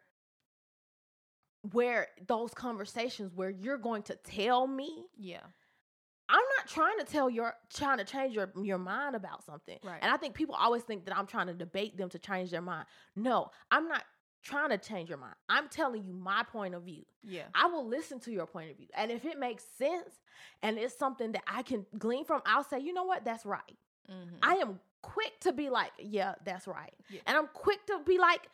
[1.71, 5.41] where those conversations where you're going to tell me yeah,
[6.29, 9.77] I'm not trying to tell your trying to change your your mind about something.
[9.83, 9.99] Right.
[10.01, 12.61] And I think people always think that I'm trying to debate them to change their
[12.61, 12.87] mind.
[13.15, 14.03] No, I'm not
[14.45, 15.35] trying to change your mind.
[15.49, 17.03] I'm telling you my point of view.
[17.23, 18.87] yeah, I will listen to your point of view.
[18.95, 20.21] And if it makes sense
[20.61, 23.25] and it's something that I can glean from, I'll say, "You know what?
[23.25, 23.77] That's right."
[24.09, 24.35] mm-hmm.
[24.43, 27.19] I am quick to be like, "Yeah, that's right." Yeah.
[27.25, 28.47] And I'm quick to be like,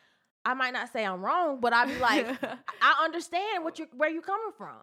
[0.44, 2.26] I might not say I'm wrong, but I'll be like,
[2.82, 4.76] I understand what you're where you're coming from.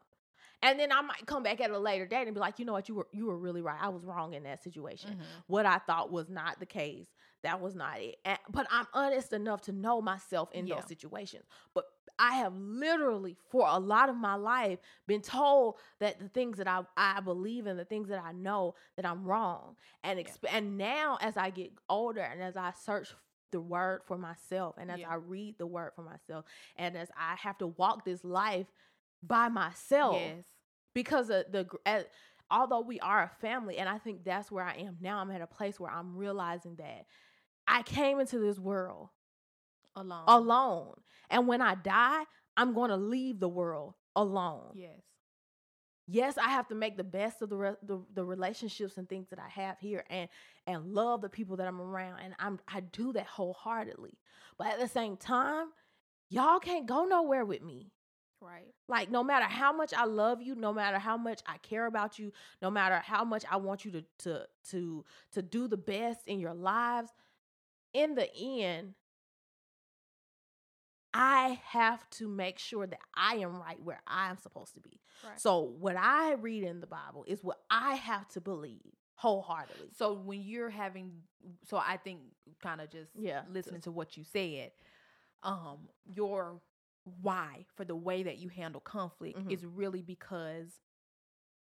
[0.62, 2.74] And then I might come back at a later date and be like, you know
[2.74, 3.80] what, you were you were really right.
[3.82, 5.12] I was wrong in that situation.
[5.12, 5.24] Mhm.
[5.48, 7.08] What I thought was not the case.
[7.44, 8.18] That was not it.
[8.26, 10.76] And, but I'm honest enough to know myself in Yeah.
[10.76, 11.46] those situations.
[11.74, 11.86] But
[12.18, 16.68] I have literally, for a lot of my life, been told that the things that
[16.68, 19.76] I, I believe in, the things that I know, that I'm wrong.
[20.04, 23.14] And exp- and now as I get older and as I search
[23.52, 25.10] the word for myself and as Yeah.
[25.10, 26.46] I read the word for myself
[26.76, 28.68] and as I have to walk this life
[29.24, 30.46] by myself yes,
[30.94, 32.02] because of the gr- uh,
[32.52, 35.42] although we are a family and i think that's where i am now i'm at
[35.42, 37.06] a place where i'm realizing that
[37.70, 39.10] i came into this world
[39.96, 40.94] alone, alone
[41.30, 42.24] and when i die
[42.58, 44.72] i'm going to leave the world alone.
[44.76, 45.00] Yes,
[46.08, 49.28] yes i have to make the best of the, re- the the relationships and things
[49.30, 50.28] that i have here and
[50.68, 54.18] and love the people that i'm around and i'm i do that wholeheartedly.
[54.58, 55.68] But at the same time
[56.30, 57.92] y'all can't go nowhere with me.
[58.42, 58.74] Right.
[58.88, 62.18] Like no matter how much I love you, no matter how much I care about
[62.18, 66.22] you, no matter how much I want you to to to to do the best
[66.26, 67.12] in your lives,
[67.94, 68.96] in the end
[71.14, 75.00] I have to make sure that I am right where I am supposed to be.
[75.24, 75.42] Right.
[75.42, 79.90] So what I read in the Bible is what I have to believe wholeheartedly.
[79.98, 81.14] So when you're having,
[81.66, 82.22] so I think
[82.62, 84.72] kind of just Yeah, listening to what you said,
[85.44, 86.62] um, your
[87.22, 89.50] why for the way that you handle conflict Mhm.
[89.50, 90.80] is really because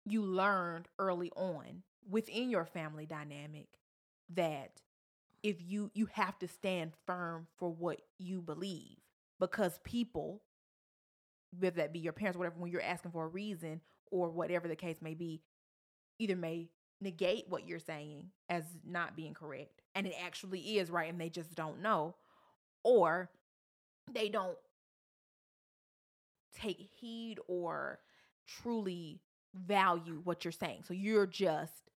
[0.05, 3.69] you learned early on within your family dynamic
[4.31, 4.81] that
[5.43, 8.99] if you you have to stand firm for what you believe
[9.41, 10.43] because people
[11.59, 13.81] whether that be your parents whatever when you're asking for a reason
[14.11, 15.43] or whatever the case may be
[16.19, 16.69] either may
[17.01, 21.29] negate what you're saying as not being correct and it actually is right and they
[21.29, 22.15] just don't know
[22.85, 23.29] or
[24.13, 24.57] they don't
[26.55, 27.99] take heed or
[28.47, 29.21] truly
[29.55, 30.83] value what you're saying.
[30.87, 31.91] So you're just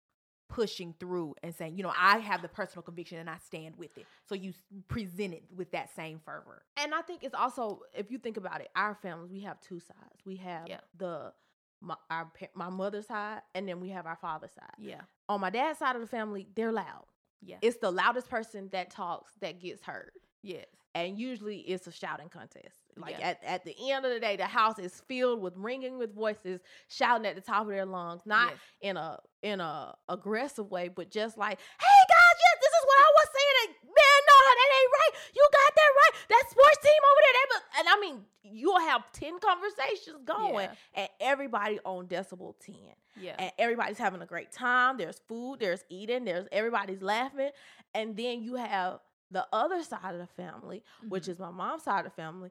[0.54, 3.98] pushing through and saying you know i have the personal conviction and i stand with
[3.98, 4.54] it so you
[4.88, 8.62] present it with that same fervor And I think it's also if you think about
[8.62, 10.20] it, our families we have two sides.
[10.26, 10.82] We have Yeah.
[10.98, 11.34] the
[11.82, 14.76] my our my mother's side, and then we have our father's side.
[14.78, 17.06] yeah On my dad's side of the family, they're loud.
[17.42, 20.12] yeah It's the loudest person that talks that gets heard.
[20.44, 22.78] yes and usually it's a shouting contest.
[22.98, 23.30] Like Yeah.
[23.30, 26.62] at, at the end of the day, the house is filled with ringing with voices,
[26.88, 28.60] shouting at the top of their lungs, not Yes.
[28.82, 32.98] in a in a aggressive way, but just like, "Hey guys, yes, this is what
[33.00, 35.22] I was saying." And, Man, no, that ain't right.
[35.36, 36.14] You got that right.
[36.30, 40.70] That sports team over there, they, bu-" and I mean, you'll have ten conversations going,
[40.70, 40.76] Yeah.
[40.96, 42.76] and everybody on decibel ten
[43.16, 44.98] yeah and everybody's having a great time.
[44.98, 47.52] There's food, there's eating, there's everybody's laughing.
[47.94, 51.30] And then you have the other side of the family, which Mhm.
[51.30, 52.50] is my mom's side of the family.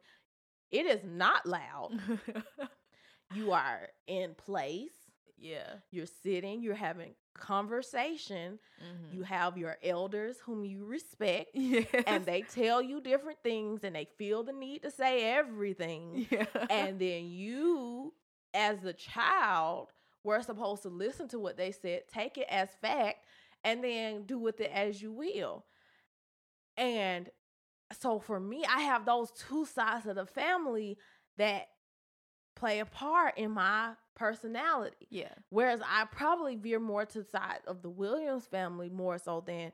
[0.72, 1.92] It is not loud.
[3.34, 4.92] You are in place.
[5.38, 8.58] yeah You're sitting, you're having conversation.
[8.82, 9.14] Mhm.
[9.14, 11.86] You have your elders whom you respect yes.
[12.06, 16.44] and they tell you different things and they feel the need to say everything yeah
[16.70, 18.12] and then you
[18.52, 19.92] as the child
[20.24, 23.24] were supposed to listen to what they said take it as fact
[23.64, 25.64] and then do with it as you will
[26.76, 27.30] and
[27.98, 30.96] so for me i have those two sides of the family
[31.38, 31.68] that
[32.54, 35.06] play a part in my personality.
[35.10, 35.32] Yeah.
[35.48, 39.72] Whereas i probably veer more to the side of the williams family more so than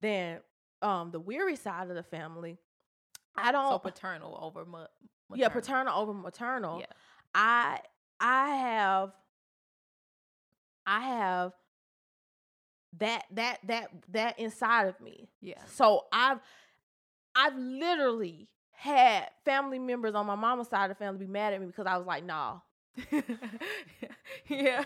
[0.00, 0.40] than
[0.82, 2.56] um the weary side of the family.
[3.36, 4.64] I don't so paternal over
[5.34, 5.50] yeah maternal.
[5.50, 6.78] paternal over maternal.
[6.80, 6.86] Yeah.
[7.34, 7.80] I
[8.20, 9.12] I have
[10.86, 11.52] I have
[12.98, 15.28] that that that that inside of me.
[15.40, 15.62] yeah.
[15.66, 16.40] So I've
[17.34, 21.60] I've literally had family members on my mama's side of the family be mad at
[21.60, 22.60] me because I was like, nah.
[24.48, 24.84] yeah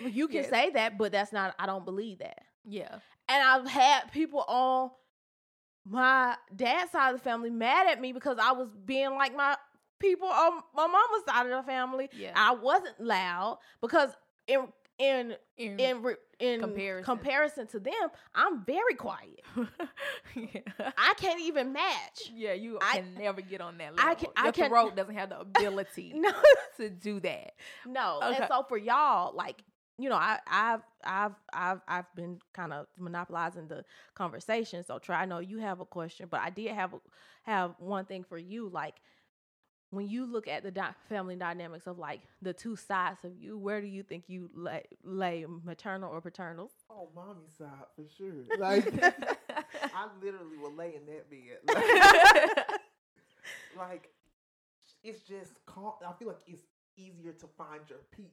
[0.00, 0.50] Well, You can Yes.
[0.50, 2.40] say that, but that's not I don't believe that.
[2.64, 4.90] yeah And I've had people on
[5.86, 9.56] my dad's side of the family mad at me because I was being like my
[9.98, 12.08] people on my mama's side of the family.
[12.12, 14.10] yeah I wasn't loud because
[14.46, 14.66] in
[14.98, 17.04] in in, in re- in Comparison.
[17.04, 19.40] comparison to them, I'm very quiet.
[20.34, 20.60] yeah.
[20.96, 22.30] I can't even match.
[22.34, 24.10] yeah, you I- can never get on that level.
[24.10, 26.32] I can- I Your can- throat doesn't have the ability No,
[26.78, 27.52] to do that.
[27.86, 28.20] no.
[28.22, 28.36] Okay.
[28.36, 29.62] And so for y'all, like
[29.96, 33.84] you know, I, I've I've I've I've been kind of monopolizing the
[34.14, 34.82] conversation.
[34.84, 35.22] So try.
[35.22, 36.98] I know you have a question, but I did have a,
[37.44, 38.68] have one thing for you.
[38.68, 38.96] Like
[39.94, 43.56] when you look at the di- family dynamics of like the two sides of you,
[43.58, 46.70] where do you think you lay, lay maternal or paternal?
[46.90, 48.44] Oh, mommy's side for sure.
[48.58, 48.86] Like
[49.94, 52.56] I literally will lay in that bed.
[52.56, 52.80] Like,
[53.76, 54.10] like,
[55.02, 55.92] it's just calm.
[56.06, 56.62] I feel like it's
[56.96, 58.26] easier to find your peace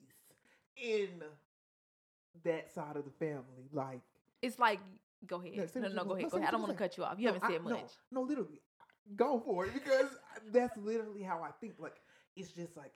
[0.78, 1.10] in
[2.44, 3.68] that side of the family.
[3.74, 4.02] Like,
[4.42, 4.80] it's like
[5.28, 5.70] go ahead.
[5.76, 6.32] No, No, no, go ahead.
[6.32, 6.48] Go ahead.
[6.48, 7.16] I don't want to cut you off.
[7.20, 7.72] You no, haven't I- said much.
[8.12, 8.62] No, no, literally,
[9.16, 10.08] go for it because
[10.52, 11.76] that's literally how I think.
[11.80, 11.96] Like,
[12.36, 12.92] it's just like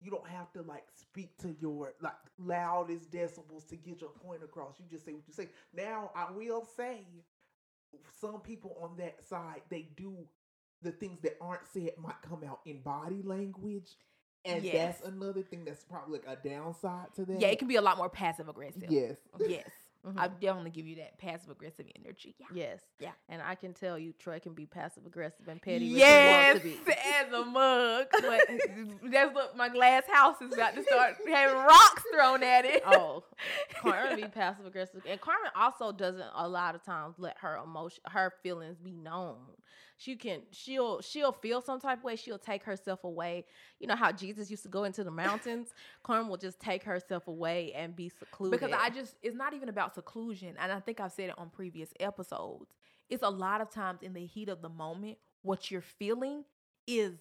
[0.00, 4.42] you don't have to like speak to your like loudest decibels to get your point
[4.42, 4.74] across.
[4.78, 5.48] You just say what you say.
[5.74, 7.04] Now, I will say,
[8.20, 10.16] some people on that side they do
[10.82, 13.96] the things that aren't said might come out in body language.
[14.44, 14.98] And Yes.
[15.00, 17.40] that's another thing that's probably like a downside to that.
[17.40, 18.88] Yeah, it can be a lot more passive aggressive.
[18.88, 19.16] Yes.
[19.40, 19.68] Yes.
[20.08, 20.18] Mhm.
[20.18, 22.34] I definitely give you that passive aggressive energy.
[22.38, 22.46] Yeah.
[22.52, 23.12] yes, Yeah.
[23.28, 25.84] and I can tell you, Troy can be passive aggressive and petty.
[25.86, 27.00] Yes, when he wants to be.
[27.16, 28.06] as a mug.
[28.12, 28.40] But
[29.12, 32.82] that's what my glass house is about to start having rocks thrown at it.
[32.86, 33.24] oh,
[33.80, 38.02] Carmen be passive aggressive, and Carmen also doesn't a lot of times let her emotion,
[38.08, 39.36] her feelings be known.
[40.00, 42.14] She can, she'll, she'll feel some type of way.
[42.14, 43.44] She'll take herself away.
[43.80, 45.74] You know how Jesus used to go into the mountains.
[46.04, 48.60] Carmen will just take herself away and be secluded.
[48.60, 51.50] because I just it's not even about seclusion, and I think I've said it on
[51.50, 52.70] previous episodes.
[53.10, 56.44] It's a lot of times in the heat of the moment, what you're feeling
[56.86, 57.14] is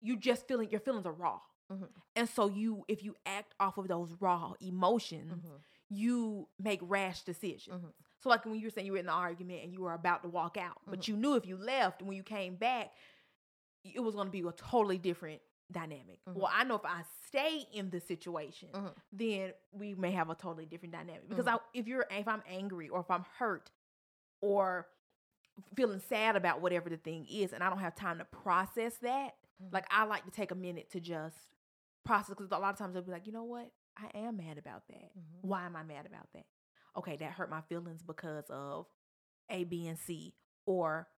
[0.00, 1.88] you just feeling your feelings are raw, Mhm.
[2.16, 5.60] and so you if you act off of those raw emotions, Mhm.
[5.88, 7.82] you make rash decisions.
[7.82, 7.92] Mhm.
[8.22, 10.22] So like when you were saying you were in an argument and you were about
[10.22, 11.08] to walk out, but Mhm.
[11.08, 12.92] you knew if you left when you came back,
[13.84, 15.42] it was going to be a totally different
[15.72, 16.20] dynamic.
[16.26, 16.34] Mhm.
[16.34, 18.94] Well, I know if I stay in the situation, Mhm.
[19.10, 21.28] then we may have a totally different dynamic.
[21.28, 21.54] Because Mhm.
[21.54, 23.72] I, if you're if I'm angry or if I'm hurt
[24.40, 24.88] or
[25.74, 29.36] feeling sad about whatever the thing is, and I don't have time to process that,
[29.60, 29.72] Mhm.
[29.72, 31.36] like I like to take a minute to just
[32.04, 32.30] process.
[32.36, 34.86] Because a lot of times I'll be like, you know what, I am mad about
[34.88, 35.16] that.
[35.16, 35.40] Mhm.
[35.42, 36.46] Why am I mad about that?
[36.96, 38.86] Okay, that hurt my feelings because of
[39.50, 40.34] A, B, and C.
[40.66, 41.08] Or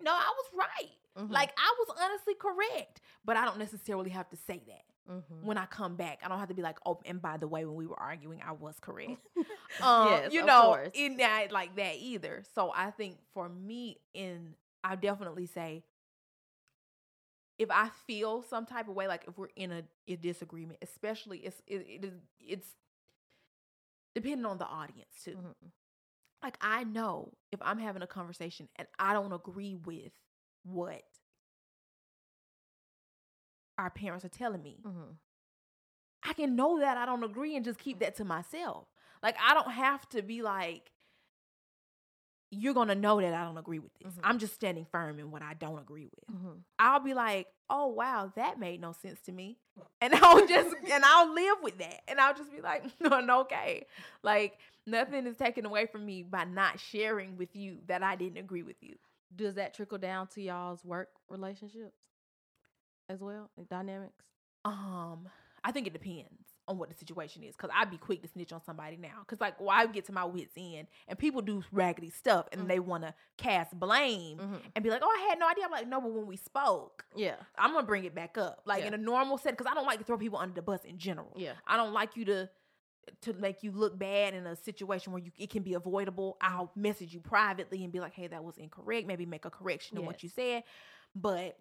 [0.00, 0.90] no, I was right.
[1.24, 1.30] Mhm.
[1.30, 5.42] Like I was honestly correct, but I don't necessarily have to say that Mhm.
[5.42, 6.20] when I come back.
[6.22, 8.42] I don't have to be like, oh, and by the way, when we were arguing,
[8.42, 9.12] I was correct.
[9.80, 12.42] um, Yes, you of know, in that like that either.
[12.54, 14.54] So I think for me, in
[14.84, 15.84] I definitely say
[17.58, 21.38] if I feel some type of way, like if we're in a, a disagreement, especially
[21.38, 22.68] it's it, it it's
[24.16, 25.38] depending on the audience too.
[25.38, 25.72] Mhm.
[26.42, 30.12] Like I know if I'm having a conversation and I don't agree with
[30.64, 31.04] what
[33.78, 35.18] our parents are telling me, Mhm.
[36.22, 38.88] I can know that I don't agree and just keep that to myself.
[39.22, 40.92] Like I don't have to be like,
[42.56, 44.12] you're gonna know that I don't agree with this.
[44.14, 44.20] Mhm.
[44.24, 46.36] I'm just standing firm in what I don't agree with.
[46.36, 46.62] Mhm.
[46.78, 49.58] I'll be like, oh wow, that made no sense to me.
[50.02, 52.02] And I'll just and I'll live with that.
[52.08, 53.86] And I'll just be like, no, okay.
[54.22, 58.38] Like nothing is taken away from me by not sharing with you that I didn't
[58.38, 58.96] agree with you.
[59.34, 61.96] Does that trickle down to y'all's work relationships
[63.08, 64.24] as well, like dynamics?
[64.64, 65.28] Um,
[65.64, 67.54] I think it depends on what the situation is.
[67.56, 69.22] Cause I'd be quick to snitch on somebody now.
[69.26, 72.48] Cause like, why well, I get to my wits end, and people do raggedy stuff,
[72.52, 72.68] and Mhm.
[72.68, 74.60] they want to cast blame Mhm.
[74.74, 77.06] and be like, "Oh, I had no idea." I'm like, "No, but when we spoke,
[77.14, 78.88] Yeah, I'm gonna bring it back up, like Yeah.
[78.88, 80.98] in a normal set, because I don't like to throw people under the bus in
[80.98, 81.32] general.
[81.36, 81.54] yeah.
[81.66, 82.50] I don't like you to
[83.20, 86.36] to make you look bad in a situation where you it can be avoidable.
[86.40, 89.06] I'll message you privately and be like, "Hey, that was incorrect.
[89.06, 90.64] Maybe make a correction in what you said."
[91.14, 91.56] But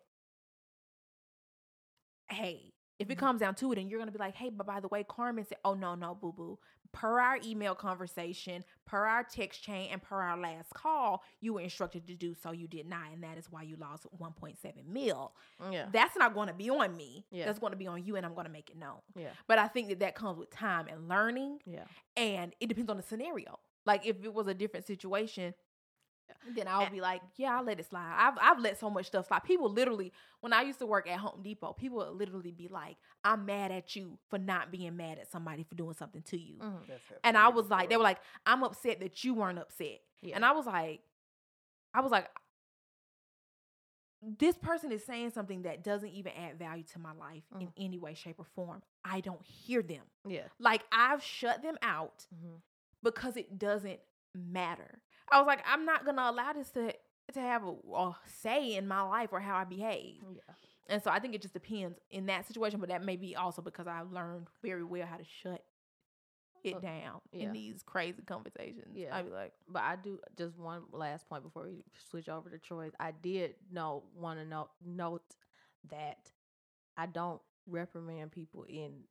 [2.29, 3.19] hey, if it Mhm.
[3.19, 5.45] comes down to it, and you're gonna be like, "Hey, but by the way, Carmen
[5.45, 6.59] said, oh no, no, boo boo."
[6.91, 11.59] Per our email conversation, per our text chain, and per our last call, you were
[11.59, 12.51] instructed to do so.
[12.51, 15.35] You did not, and that is why you lost 1.7 mil.
[15.71, 15.89] Yeah.
[15.91, 17.25] That's not going to be on me.
[17.31, 17.45] Yeah.
[17.47, 19.01] That's going to be on you, and I'm going to make it known.
[19.13, 19.33] Yeah.
[19.45, 21.83] But I think that that comes with time and learning, Yeah.
[22.15, 23.59] and it depends on the scenario.
[23.85, 25.53] Like if it was a different situation,
[26.55, 28.13] then I'll be like, yeah, I'll let it slide.
[28.17, 29.43] I've I've let so much stuff slide.
[29.43, 30.11] People literally,
[30.41, 33.71] when I used to work at Home Depot, people would literally be like, I'm mad
[33.71, 36.57] at you for not being mad at somebody for doing something to you.
[36.57, 36.81] Mhm.
[37.23, 40.01] And I was like, they were like, I'm upset that you weren't upset.
[40.21, 40.35] Yeah.
[40.35, 41.01] And I was like,
[41.93, 42.27] I was like,
[44.21, 47.73] this person is saying something that doesn't even add value to my life in Mhm.
[47.77, 48.81] any way, shape, or form.
[49.03, 50.03] I don't hear them.
[50.27, 50.47] yeah.
[50.57, 52.61] Like I've shut them out Mhm.
[53.03, 53.99] because it doesn't
[54.33, 55.01] matter.
[55.31, 56.93] I was like, I'm not gonna allow this to
[57.33, 60.17] to have a, a say in my life or how I behave.
[60.21, 60.53] Yeah.
[60.87, 63.61] And so I think it just depends in that situation, but that may be also
[63.63, 65.63] because I've learned very well how to shut
[66.63, 67.45] it Uh, down yeah.
[67.47, 68.93] in these crazy conversations.
[68.95, 69.15] Yeah.
[69.15, 72.59] I'd be like, But I do just one last point before we switch over to
[72.59, 72.93] Troy's.
[72.99, 75.35] I did know want to know note
[75.89, 76.19] that
[76.97, 79.05] I don't reprimand people in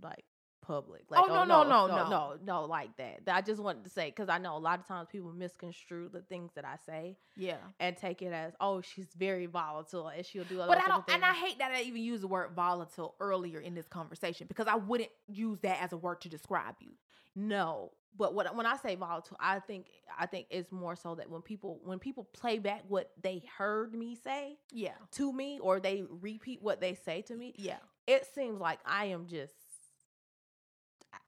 [0.00, 0.24] like
[0.60, 1.02] public.
[1.10, 2.08] Like, oh, oh, no, no, no, no, no.
[2.08, 3.20] no, no, like that.
[3.26, 6.20] I just wanted to say because I know a lot of times people misconstrue the
[6.20, 7.56] things that I say yeah.
[7.80, 10.84] and take it as oh she's very volatile and she'll do a lot But of
[10.84, 13.88] I don't, and I hate that I even use the word volatile earlier in this
[13.88, 16.90] conversation because I wouldn't use that as a word to describe you.
[17.34, 19.86] No, but what when I say volatile, I think
[20.18, 23.94] I think it's more so that when people when people play back what they heard
[23.94, 24.94] me say Yeah.
[25.12, 27.78] to me or they repeat what they say to me, Yeah.
[28.06, 29.54] it seems like I am just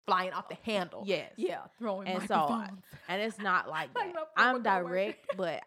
[0.07, 1.03] Flying off the oh, handle.
[1.07, 1.61] yes, Yeah.
[1.79, 2.71] Throwing And so I-
[3.09, 4.29] and it's not like Like that.
[4.37, 5.63] I'm direct, but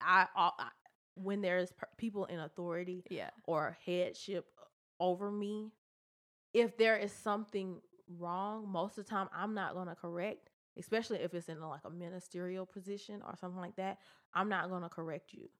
[0.00, 0.68] I, I, I
[1.14, 3.30] when there's per- people in authority yeah.
[3.46, 4.46] or headship
[4.98, 5.70] over me,
[6.54, 7.80] if there is something
[8.18, 10.48] wrong, most of the time I'm not gonna correct.
[10.78, 13.98] especially if it's in like a ministerial position or something like that,
[14.32, 15.50] I'm not going to correct you.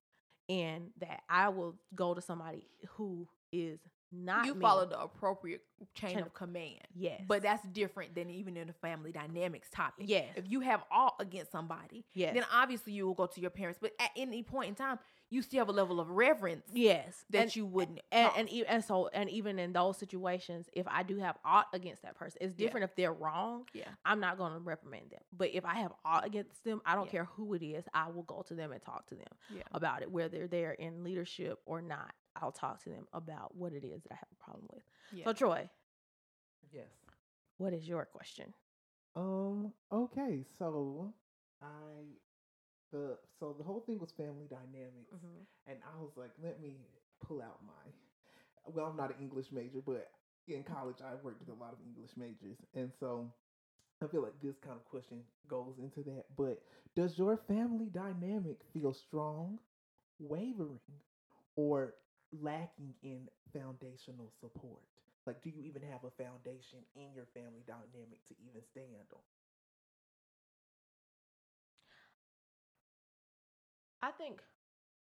[0.48, 2.66] And that I will go to somebody
[2.96, 3.78] who is
[4.12, 4.60] not you me.
[4.60, 5.62] follow the appropriate
[5.94, 6.78] chain Chain of of- command.
[6.94, 7.22] Yes.
[7.26, 10.04] But that's different than even in the family dynamics topic.
[10.08, 10.28] Yes.
[10.36, 12.34] If you have all against somebody, yes.
[12.34, 13.78] then obviously you will go to your parents.
[13.82, 14.98] But at any point in time,
[15.30, 17.24] you still have a level of reverence yes.
[17.30, 18.00] that and, you wouldn't.
[18.12, 21.68] and and, e- and so and even in those situations, if I do have aught
[21.72, 22.66] against that person, it's Yeah.
[22.66, 23.64] different if they're wrong.
[23.72, 23.88] yeah.
[24.04, 25.20] I'm not going to reprimand them.
[25.36, 27.10] But if I have aught against them, I don't Yeah.
[27.12, 27.84] care who it is.
[27.94, 29.62] I will go to them and talk to them Yeah.
[29.72, 32.12] about it, whether they're in leadership or not.
[32.36, 34.82] I'll talk to them about what it is that I have a problem with.
[35.12, 35.24] Yeah.
[35.24, 35.68] So, Troy,
[36.72, 36.88] Yes.
[37.58, 38.54] what is your question?
[39.14, 39.72] Um.
[39.92, 40.44] Okay.
[40.58, 41.12] So
[41.60, 41.66] I
[42.92, 45.14] the so the whole thing was family dynamics,
[45.66, 46.76] and I was like, let me
[47.26, 47.92] pull out my.
[48.66, 50.10] Well, I'm not an English major, but
[50.48, 53.30] in college I worked with a lot of English majors, and so
[54.02, 56.24] I feel like this kind of question goes into that.
[56.36, 56.62] But
[56.96, 59.58] does your family dynamic feel strong,
[60.18, 60.80] wavering,
[61.56, 61.94] or
[62.40, 64.80] lacking in foundational support?
[65.26, 69.20] Like, do you even have a foundation in your family dynamic to even stand on?
[74.02, 74.40] I think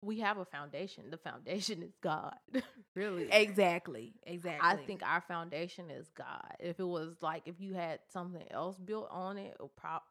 [0.02, 1.06] we have a foundation.
[1.10, 2.36] The foundation is God.
[2.96, 3.32] really.
[3.32, 4.14] Exactly.
[4.26, 4.70] Exactly.
[4.70, 6.56] I think our foundation is God.
[6.60, 10.04] If it was like if you had something else built on it, or prop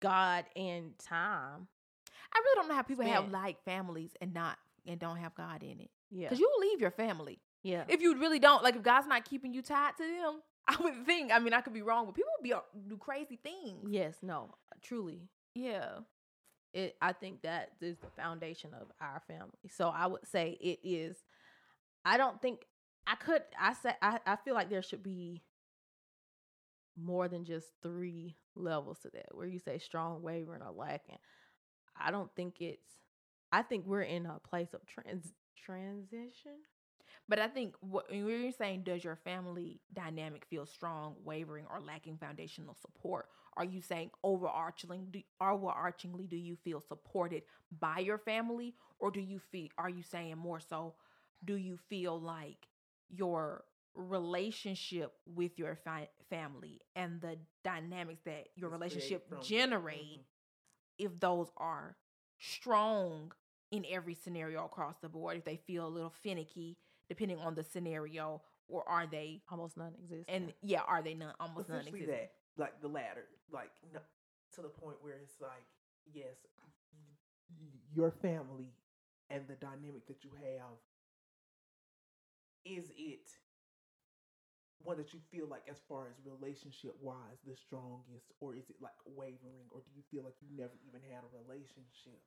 [0.00, 1.68] God and time.
[2.36, 5.62] I really don't know how people have like families and not and don't have God
[5.62, 5.90] in it.
[6.10, 6.28] Yeah.
[6.28, 7.38] Because you leave your family.
[7.62, 7.84] yeah.
[7.88, 11.06] If you really don't, like if God's not keeping you tied to them, I would
[11.06, 11.32] think.
[11.32, 13.86] I mean, I could be wrong, but people would be uh, do crazy things.
[13.88, 14.50] yes, no.
[14.82, 15.22] Truly.
[15.54, 16.00] Yeah.
[16.74, 19.70] It I think that is the foundation of our family.
[19.70, 21.16] So I would say it is
[22.04, 22.66] I don't think
[23.06, 25.42] I could I say I, I feel like there should be
[26.96, 31.18] more than just three levels to that where you say strong wavering or lacking.
[32.00, 32.86] I don't think it's
[33.52, 36.52] I think we're in a place of trans transition.
[37.28, 41.80] But I think what when you're saying, does your family dynamic feel strong, wavering, or
[41.80, 43.28] lacking foundational support?
[43.56, 47.42] Are you saying overarchingly, do, overarchingly, do you feel supported
[47.80, 49.68] by your family, or do you feel?
[49.78, 50.94] Are you saying more so?
[51.44, 52.66] Do you feel like
[53.08, 59.44] your relationship with your fi- family and the dynamics that your It's relationship from the-
[59.44, 60.24] generate, Mhm.
[60.98, 61.96] If those are
[62.38, 63.32] strong
[63.70, 66.76] in every scenario across the board, if they feel a little finicky
[67.08, 70.24] depending on the scenario, or are they Almost none exists.
[70.28, 72.28] and yeah, are they none almost none essentially existent?
[72.56, 74.00] that, like the latter, like no,
[74.56, 75.62] to the point where it's like,
[76.12, 76.34] yes,
[77.94, 78.72] your family
[79.30, 80.74] and the dynamic that you have,
[82.64, 83.30] is it
[84.86, 88.76] one that you feel like, as far as relationship wise, the strongest, or is it
[88.80, 92.22] like wavering, or do you feel like you never even had a relationship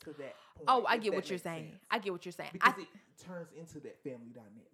[0.00, 0.68] to that point?
[0.68, 1.70] Oh, I get what you're saying.
[1.70, 1.82] sense?
[1.90, 2.50] I get what you're saying.
[2.60, 4.72] I, because it turns into that family dynamic.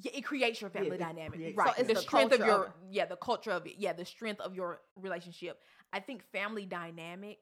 [0.00, 1.74] yeah, it creates your family it dynamic, creates right?
[1.74, 4.04] So it's the, the strength of your of- yeah, the culture of it, yeah, the
[4.04, 5.60] strength of your relationship.
[5.92, 7.38] I think family dynamic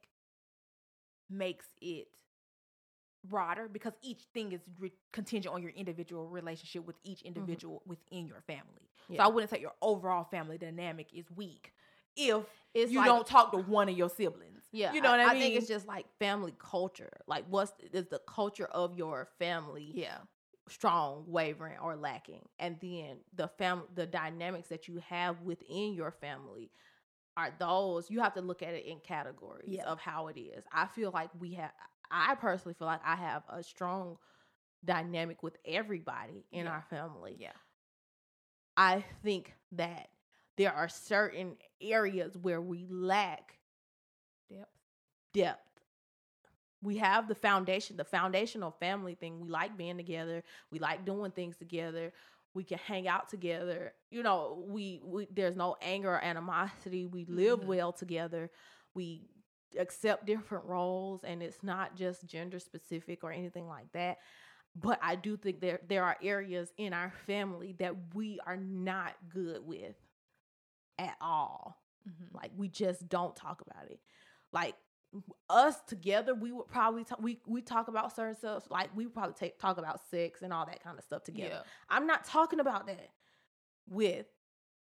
[1.29, 2.09] makes it
[3.29, 8.27] broader because each thing is re- contingent on your individual relationship with each individual within
[8.27, 8.91] your family.
[9.09, 9.23] So Mm-hmm.
[9.23, 11.73] I wouldn't say your overall family dynamic is weak
[12.17, 12.43] if
[12.75, 14.65] it's you like- don't talk to one of your siblings.
[14.73, 15.43] Yeah, you know what I, I mean.
[15.43, 17.13] think it's just like family culture.
[17.27, 20.19] Like, what's is the culture of your family yeah,
[20.69, 22.43] strong, wavering, or lacking?
[22.59, 26.71] And then the fam, the dynamics that you have within your family
[27.37, 29.85] are those you have to look at it in categories Yeah.
[29.85, 30.65] of how it is.
[30.73, 31.71] I feel like we have.
[32.11, 34.19] I personally feel like I have a strong
[34.85, 36.73] dynamic with everybody in Yeah.
[36.73, 37.37] our family.
[37.39, 37.53] yeah,
[38.77, 40.09] I think that
[40.57, 43.59] there are certain areas where we lack
[44.49, 44.71] Depth.
[45.33, 45.81] depth.
[46.83, 49.41] We have the foundation, the foundational family thing.
[49.41, 50.43] We like being together.
[50.71, 52.13] We like doing things together.
[52.55, 53.93] We can hang out together.
[54.11, 57.07] You know, we, we there's no anger or animosity.
[57.07, 57.67] We live Mhm.
[57.67, 58.51] well together.
[58.95, 59.29] We
[59.79, 64.19] accept different roles and it's not just gender specific or anything like that.
[64.75, 69.15] But I do think there there are areas in our family that we are not
[69.29, 69.97] good with
[70.99, 71.83] at all.
[72.09, 72.35] Mhm.
[72.35, 74.01] Like we just don't talk about it.
[74.53, 74.75] Like
[75.49, 77.21] us together, we would probably talk.
[77.21, 78.71] We we talk about certain stuff.
[78.71, 81.49] Like we probably take talk about sex and all that kind of stuff together.
[81.55, 83.11] yeah, I'm not talking about that
[83.89, 84.27] with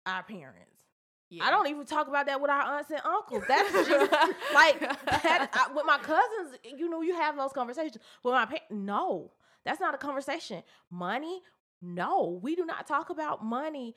[0.07, 0.84] our parents.
[1.31, 1.45] Yeah.
[1.45, 3.45] I don't even talk about that with our aunts and uncles.
[3.49, 4.12] That's just
[4.55, 6.59] like that, I, with my cousins.
[6.64, 7.99] You know, you have those conversations.
[8.22, 9.33] With my parents, no,
[9.64, 10.62] that's not a conversation.
[10.91, 11.41] Money,
[11.83, 13.95] no, we do not talk about money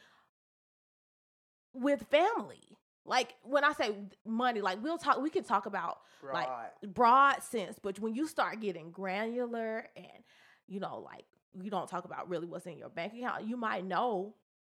[1.73, 2.77] with family.
[3.05, 5.99] Like when I say money, like we'll talk, we can talk about
[6.33, 6.93] like Broad.
[6.93, 10.23] broad sense, but when you start getting granular and
[10.67, 11.25] you know, like
[11.61, 14.35] you don't talk about really what's in your bank account, you might know,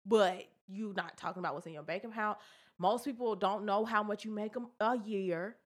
[0.09, 2.38] but you're not talking about what's in your bank account.
[2.78, 5.56] Most people don't know how much you make a, a year.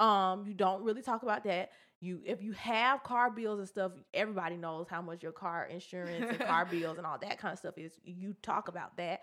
[0.00, 1.70] Um, you don't really talk about that.
[2.00, 6.26] You if you have car bills and stuff, everybody knows how much your car insurance
[6.28, 7.92] and car bills and all that kind of stuff is.
[8.04, 9.22] You talk about that.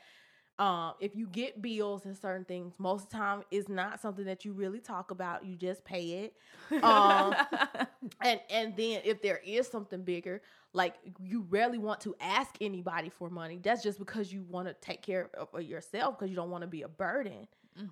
[0.61, 4.25] Um, if you get bills and certain things, most of the time it's not something
[4.25, 5.43] that you really talk about.
[5.43, 6.29] You just pay
[6.71, 6.83] it.
[6.83, 7.33] Um,
[8.23, 10.43] and and then if there is something bigger,
[10.73, 13.59] like you rarely want to ask anybody for money.
[13.59, 16.61] That's just because you want to take care of, of yourself because you don't want
[16.61, 17.47] to be a burden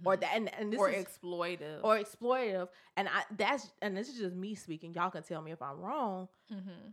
[0.06, 0.30] or that.
[0.36, 1.80] And, and this or is, exploitive.
[1.82, 2.68] or exploitive.
[2.98, 4.94] And I that's and this is just me speaking.
[4.94, 6.28] Y'all can tell me if I'm wrong.
[6.54, 6.90] mm-hmm.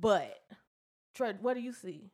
[0.00, 0.36] But
[1.14, 2.10] Tread, what do you see?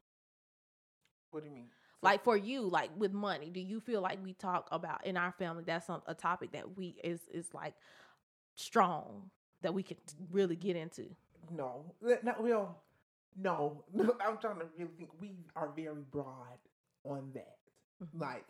[1.30, 1.68] What do you mean?
[2.02, 5.32] Like for you, like with money, do you feel like we talk about in our
[5.32, 5.62] family?
[5.64, 7.74] That's some, a topic that we is is like
[8.56, 9.30] strong
[9.62, 9.98] that we could
[10.32, 11.06] really get into.
[11.50, 11.94] No,
[12.24, 12.82] not well.
[13.36, 15.10] No, I'm trying to really think.
[15.20, 16.58] We are very broad
[17.04, 17.56] on that.
[18.02, 18.20] Mhm.
[18.20, 18.44] Like,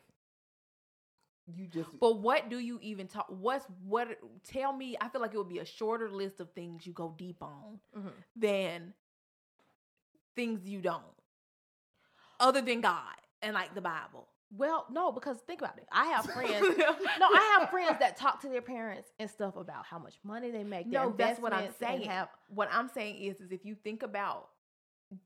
[1.55, 1.99] you just.
[2.01, 3.27] But what do you even talk?
[3.29, 4.19] What's what?
[4.45, 4.97] Tell me.
[5.01, 7.79] I feel like it would be a shorter list of things you go deep on
[8.35, 8.95] than
[10.35, 11.03] things you don't,
[12.41, 14.29] other than God and like the Bible.
[14.55, 15.87] Well, no, because think about it.
[15.91, 16.77] I have friends.
[16.79, 20.51] no, I have friends that talk to their parents and stuff about how much money
[20.51, 20.87] they make.
[20.87, 22.03] No, that's what I'm saying.
[22.03, 24.49] Have, what I'm saying is, is if you think about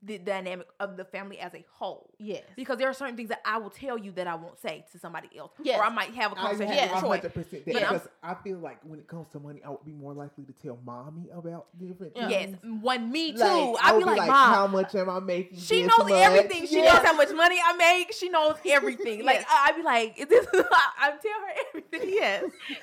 [0.03, 3.41] the dynamic of the family as a whole, yes, because there are certain things that
[3.45, 5.79] I will tell you that I won't say to somebody else, Yes.
[5.79, 6.73] or I might have a conversation.
[6.73, 7.09] yeah, with Troy.
[7.17, 9.69] hundred percent that But I'm- because I feel like when it comes to money, I
[9.69, 12.27] would be more likely to tell mommy about different Yeah.
[12.29, 12.81] Yes, things.
[12.83, 13.37] one me too.
[13.39, 15.57] Like, I I'd would be like, Mom, how much am I making?
[15.57, 16.67] She this knows month?" everything.
[16.67, 16.93] She Yes.
[16.95, 18.13] knows how much money I make.
[18.13, 19.23] She knows everything.
[19.25, 19.45] Like Yes.
[19.49, 20.45] I- I'd be like, is this?
[20.53, 22.09] I tell her everything.
[22.13, 22.43] Yes.
[22.67, 22.81] she knows.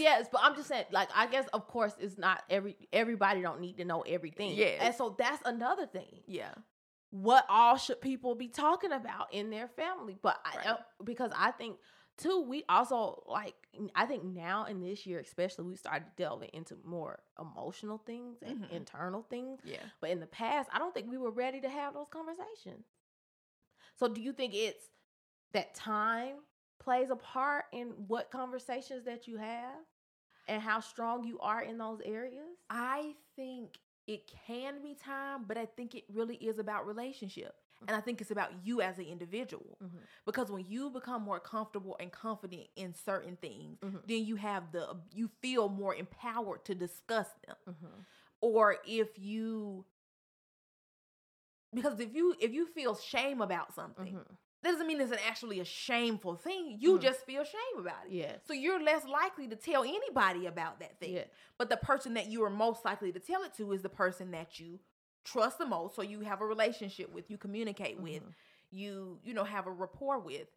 [0.00, 3.60] Yes, but I'm just saying, like, I guess of course it's not every everybody don't
[3.60, 4.54] need to know everything.
[4.56, 4.78] Yeah.
[4.80, 6.20] and so that's another thing.
[6.26, 6.54] Yeah.
[7.10, 10.16] What all should people be talking about in their family?
[10.22, 10.66] But I, Right.
[10.68, 11.76] uh, because I think
[12.18, 13.54] too, we also like
[13.94, 18.62] I think now in this year especially we started delving into more emotional things and
[18.64, 18.70] Mhm.
[18.70, 19.60] internal things.
[19.64, 19.82] Yeah.
[20.00, 22.84] But in the past, I don't think we were ready to have those conversations.
[23.96, 24.84] So do you think it's
[25.52, 26.36] that time
[26.78, 29.74] plays a part in what conversations that you have
[30.50, 32.58] and how strong you are in those areas?
[32.68, 37.54] I think it can be time, but I think it really is about relationship.
[37.86, 39.78] And I think it's about you as an individual.
[39.80, 40.00] Mhm.
[40.26, 44.06] Because when you become more comfortable and confident in certain things, Mhm.
[44.06, 47.56] then you have the you feel more empowered to discuss them.
[47.66, 48.00] Mm-hmm.
[48.42, 49.86] Or if you
[51.72, 54.34] because if you if you feel shame about something, Mm-hmm.
[54.62, 56.76] That doesn't mean it's an actually a shameful thing.
[56.80, 57.02] You Mhm.
[57.02, 58.12] just feel shame about it.
[58.12, 58.40] Yes.
[58.46, 61.14] So you're less likely to tell anybody about that thing.
[61.14, 61.24] Yeah.
[61.58, 64.30] But the person that you are most likely to tell it to is the person
[64.32, 64.80] that you
[65.24, 68.34] trust the most, so you have a relationship with, you communicate with, Mhm.
[68.70, 70.48] you you know have a rapport with.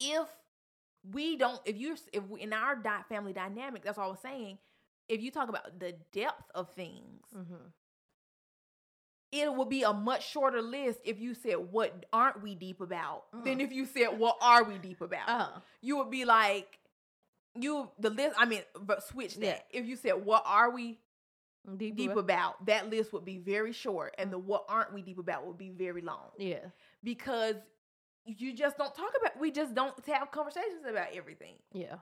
[0.00, 0.28] If
[1.12, 4.20] we don't, if you're if we, in our di- family dynamic, that's all I was
[4.20, 4.58] saying.
[5.08, 7.68] If you talk about the depth of things, Mm-hmm.
[9.32, 13.24] It would be a much shorter list if you said what aren't we deep about
[13.44, 13.62] than Mhm.
[13.62, 15.28] if you said what are we deep about.
[15.28, 15.60] Uh-huh.
[15.80, 16.78] You would be like,
[17.54, 18.36] you the list.
[18.38, 19.66] I mean, but switch that.
[19.70, 20.98] If you said what are we
[21.76, 25.02] Deep, deep about- about, that list would be very short, and the what aren't we
[25.02, 26.70] deep about would be very long Yeah.
[27.04, 27.56] because
[28.24, 29.38] you just don't talk about.
[29.38, 31.96] We just don't have conversations about everything, Yeah.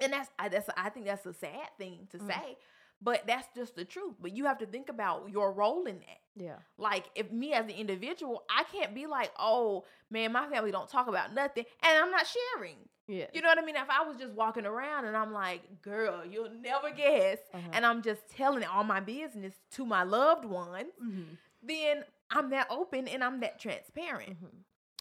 [0.00, 2.26] and that's I that's I think that's a sad thing to Mhm.
[2.26, 2.58] say,
[3.02, 4.14] but that's just the truth.
[4.20, 6.20] But you have to think about your role in that.
[6.42, 6.56] Yeah.
[6.78, 10.88] Like if me as an individual, I can't be like, oh man, my family don't
[10.88, 12.76] talk about nothing, and I'm not sharing.
[13.08, 13.26] Yeah.
[13.32, 13.76] You know what I mean?
[13.76, 17.68] If I was just walking around and I'm like, girl, you'll never guess, Uh-huh.
[17.72, 21.22] and I'm just telling all my business to my loved ones, Mm-hmm.
[21.62, 24.30] then I'm that open and I'm that transparent.
[24.30, 24.46] Mm-hmm.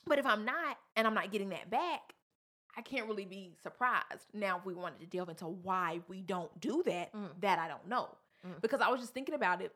[0.07, 2.13] But if I'm not and I'm not getting that back,
[2.77, 4.27] I can't really be surprised.
[4.33, 7.29] Now, if we wanted to delve into why we don't do that, Mm.
[7.41, 8.09] that I don't know.
[8.45, 8.61] Mm.
[8.61, 9.73] Because I was just thinking about it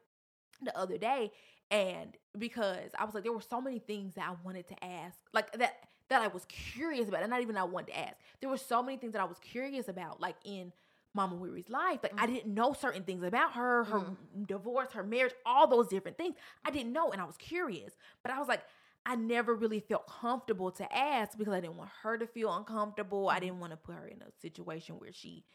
[0.61, 1.31] the other day
[1.71, 5.17] and because I was like there were so many things that I wanted to ask
[5.33, 8.15] like that that I was curious about and not even I wanted to ask.
[8.41, 10.73] There were so many things that I was curious about like in
[11.13, 11.99] Mama Weary's life.
[12.03, 14.47] Like I didn't know certain things about her, her Mm.
[14.47, 16.35] divorce, her marriage, all those different things.
[16.65, 17.93] I didn't know and I was curious.
[18.23, 18.61] But I was like
[19.05, 23.29] I never really felt comfortable to ask because I didn't want her to feel uncomfortable.
[23.29, 25.45] I didn't want to put her in a situation where she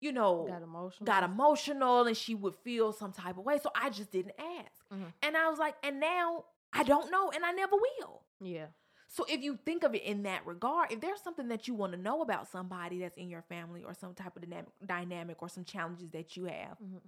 [0.00, 1.06] you know Got emotional.
[1.06, 3.58] got emotional and she would feel some type of way.
[3.62, 4.88] So I just didn't ask.
[4.92, 5.12] Mhm.
[5.22, 8.22] And I was like, and now I don't know and I never will.
[8.40, 8.66] Yeah.
[9.08, 11.92] So if you think of it in that regard, if there's something that you want
[11.92, 15.48] to know about somebody that's in your family or some type of dynamic, dynamic or
[15.48, 17.00] some challenges that you have, Mhm.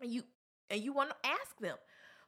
[0.00, 0.22] and you
[0.70, 1.76] and you want to ask them.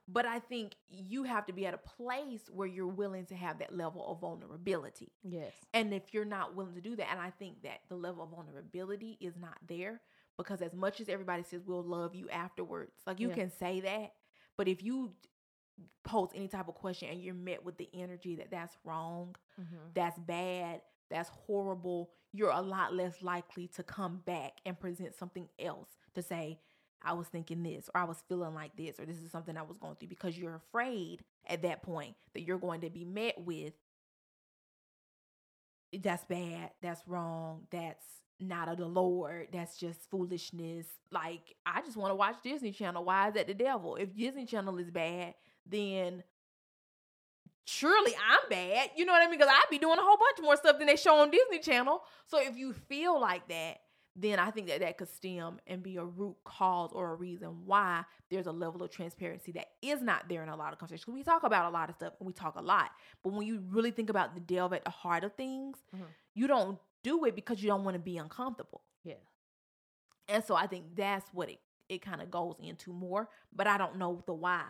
[0.09, 3.59] But I think you have to be at a place where you're willing to have
[3.59, 5.11] that level of vulnerability.
[5.24, 5.52] Yes.
[5.74, 8.30] And if you're not willing to do that, and I think that the level of
[8.30, 10.00] vulnerability is not there
[10.36, 13.34] because as much as everybody says we'll love you afterwards, like you Yeah.
[13.34, 14.12] can say that,
[14.57, 15.12] but if you
[16.04, 19.76] pose any type of question and you're met with the energy that that's wrong, Mm-hmm.
[19.94, 25.48] that's bad, that's horrible, you're a lot less likely to come back and present something
[25.59, 26.61] else to say,
[27.03, 29.62] I was thinking this, or I was feeling like this, or this is something I
[29.62, 33.34] was going through because you're afraid at that point that you're going to be met
[33.38, 33.74] with
[35.92, 38.05] eh, that's bad, that's wrong, that's
[38.40, 40.86] not of the Lord, that's just foolishness.
[41.11, 43.05] Like, I just want to watch Disney Channel.
[43.05, 43.97] Why is that the devil?
[43.97, 45.34] If Disney Channel is bad,
[45.64, 46.22] then
[47.64, 48.90] surely I'm bad.
[48.97, 49.38] You know what I mean?
[49.38, 52.03] Because I'd be doing a whole bunch more stuff than they show on Disney Channel.
[52.26, 53.78] So if you feel like that,
[54.18, 57.66] then I think that that could stem and be a root cause or a reason
[57.66, 61.12] why there's a level of transparency that is not there in a lot of conversations.
[61.14, 62.90] We talk about a lot of stuff and we talk a lot,
[63.22, 66.06] but when you really think about the delve at the heart of things, Mhm.
[66.34, 68.82] you don't do it because you don't want to be uncomfortable.
[69.04, 69.14] Yeah.
[70.28, 73.78] And so I think that's what it, it kind of goes into more, but I
[73.78, 74.64] don't know the why.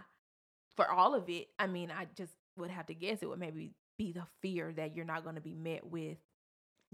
[0.76, 3.72] For all of it, I mean, I just would have to guess it would maybe
[3.96, 6.18] be the fear that you're not going to be met with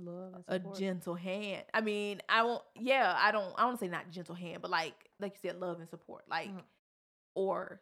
[0.05, 1.65] Love a gentle hand.
[1.73, 2.63] I mean, I won't.
[2.79, 3.53] Yeah, I don't.
[3.57, 6.25] I don't say not gentle hand, but like like you said, love and support.
[6.29, 6.63] Like, Mhm.
[7.35, 7.81] or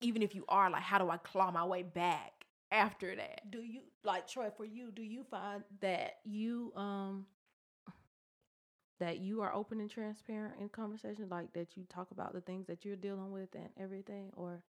[0.00, 3.50] even if you are like, how do I claw my way back after that?
[3.50, 7.26] do you like Troy for you do you find that you um
[9.00, 12.66] that you are open and transparent in conversation like that you talk about the things
[12.66, 14.62] that you're dealing with and everything or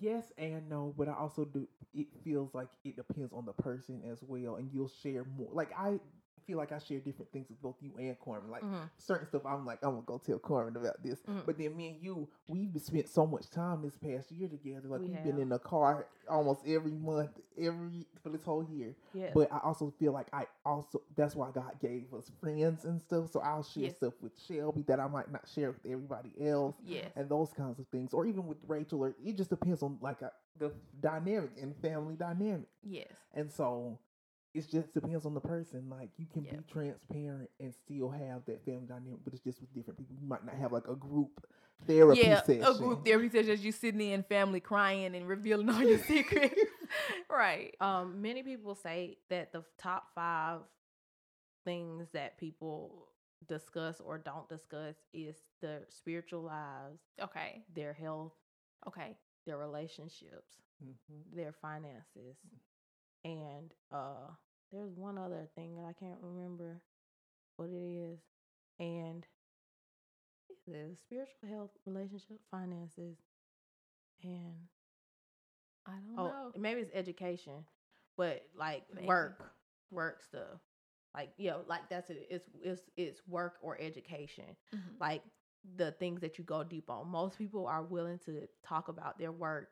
[0.00, 1.66] Yes and no, but I also do.
[1.92, 5.50] It feels like it depends on the person as well, and you'll share more.
[5.52, 5.98] Like I
[6.46, 8.50] feel like I share different things with both you and Carmen.
[8.50, 8.90] Like Mhm.
[8.98, 11.20] certain stuff, I'm like, I'm gonna go tell Carmen about this.
[11.22, 11.46] Mhm.
[11.46, 14.88] But then me and you, we've spent so much time this past year together.
[14.88, 18.62] Like We we have been in the car almost every month, every for this whole
[18.64, 18.94] year.
[19.12, 23.00] yeah But I also feel like I also that's why God gave us friends and
[23.00, 23.30] stuff.
[23.30, 23.96] So I'll share Yes.
[23.96, 27.12] stuff with Shelby that I might not share with everybody else Yes.
[27.16, 30.22] and those kinds of things, or even with Rachel, or it just depends on like
[30.22, 33.08] a, the dynamic and family dynamic, Yes.
[33.32, 33.98] and so
[34.54, 35.88] it just depends on the person.
[35.90, 36.56] Like you can Yeah.
[36.56, 40.16] be transparent and still have that family dynamic, but it's just with different people.
[40.20, 41.44] You might not have like a group
[41.86, 42.62] therapy yeah, session.
[42.64, 46.54] a group therapy session as you sitting in family crying and revealing all your secrets.
[47.30, 47.74] right.
[47.80, 50.60] um many people say that the top five
[51.64, 53.08] things that people
[53.48, 57.64] discuss or don't discuss is their spiritual lives Okay.
[57.74, 58.32] their health
[58.86, 59.16] Okay.
[59.46, 61.22] their relationships Mhm.
[61.34, 62.36] their finances
[63.24, 64.30] and uh
[64.72, 66.82] there's one other thing that I can't remember
[67.56, 68.20] what it is
[68.78, 69.26] and
[70.66, 73.16] the spiritual health relationship finances
[74.22, 74.68] and
[75.86, 76.54] I don't oh know.
[76.56, 77.64] maybe it's education
[78.16, 79.04] but like Maybe.
[79.04, 79.52] work
[79.90, 80.60] work stuff
[81.14, 85.00] like yeah like that's it it's it's it's work or education Mhm.
[85.00, 85.22] like
[85.76, 87.08] the things that you go deep on.
[87.08, 89.68] Most people are willing to talk about their work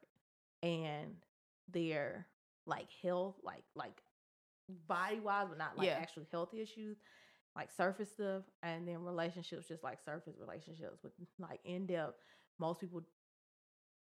[0.63, 1.15] and
[1.73, 2.27] their
[2.67, 4.03] like health, like like
[4.89, 5.99] body wise, but not like Yeah.
[5.99, 6.99] actual health issues,
[7.57, 12.17] like surface stuff, and then relationships, just like surface relationships with like in depth.
[12.59, 13.03] Most people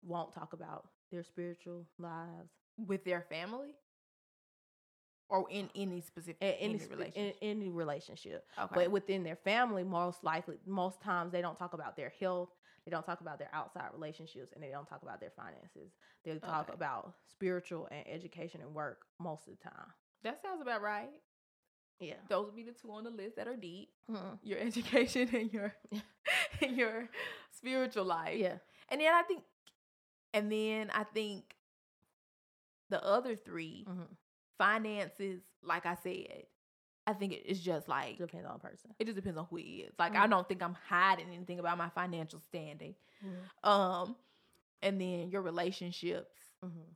[0.02, 2.50] won't talk about their spiritual lives
[2.86, 3.74] With their family?
[5.30, 7.36] Or in any specific in any any, sp- in relationship?
[7.42, 8.46] any relationship.
[8.58, 8.74] okay.
[8.74, 12.48] But within their family, most likely, most times they don't talk about their health.
[12.88, 15.92] They don't talk about their outside relationships, and they don't talk about their finances.
[16.24, 16.72] They talk Okay.
[16.74, 19.92] about spiritual and education and work most of the time.
[20.22, 21.10] that sounds about right.
[22.00, 22.14] Yeah.
[22.30, 23.90] Those would be the two on the list that are deep.
[24.10, 24.38] Mhm.
[24.42, 25.74] Your education and your
[26.62, 27.10] and your
[27.50, 28.38] spiritual life.
[28.38, 28.56] Yeah.
[28.88, 29.42] And then I think
[30.32, 31.54] and then I think
[32.88, 34.16] the other 3 Mhm.
[34.56, 36.46] finances, like I said,
[37.08, 38.94] I think it's just like Depends on the person.
[38.98, 39.94] it just depends on who he is.
[39.98, 40.30] Like I Mhm.
[40.30, 42.94] don't think I'm hiding anything about my financial standing.
[43.64, 44.14] Um,
[44.82, 46.38] and then your relationships.
[46.62, 46.94] Mhm.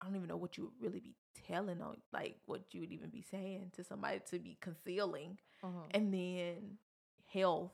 [0.00, 1.16] I don't even know what you would really be
[1.46, 5.38] telling on, like what you would even be saying to somebody to be concealing.
[5.62, 5.86] Mhm.
[5.92, 6.78] And then
[7.24, 7.72] health.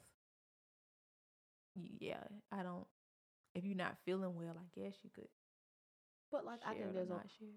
[1.75, 2.23] Yeah,
[2.53, 2.87] I don't.
[3.55, 5.29] If you're not feeling well, I guess you could.
[6.31, 7.49] But like I think there's a not share.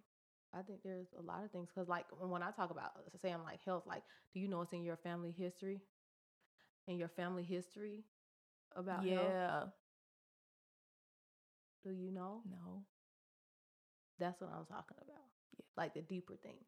[0.58, 2.92] I think there's a lot of things because like when I talk about
[3.22, 4.04] say I'm like health, like
[4.34, 5.82] do you know it's in your family history?
[6.88, 8.04] In your family history
[8.76, 9.36] about health?
[9.36, 9.64] yeah.
[11.84, 12.42] Do you know?
[12.50, 12.84] No.
[14.20, 15.22] That's what I'm talking about.
[15.58, 15.66] Yeah.
[15.78, 16.66] Like the deeper things.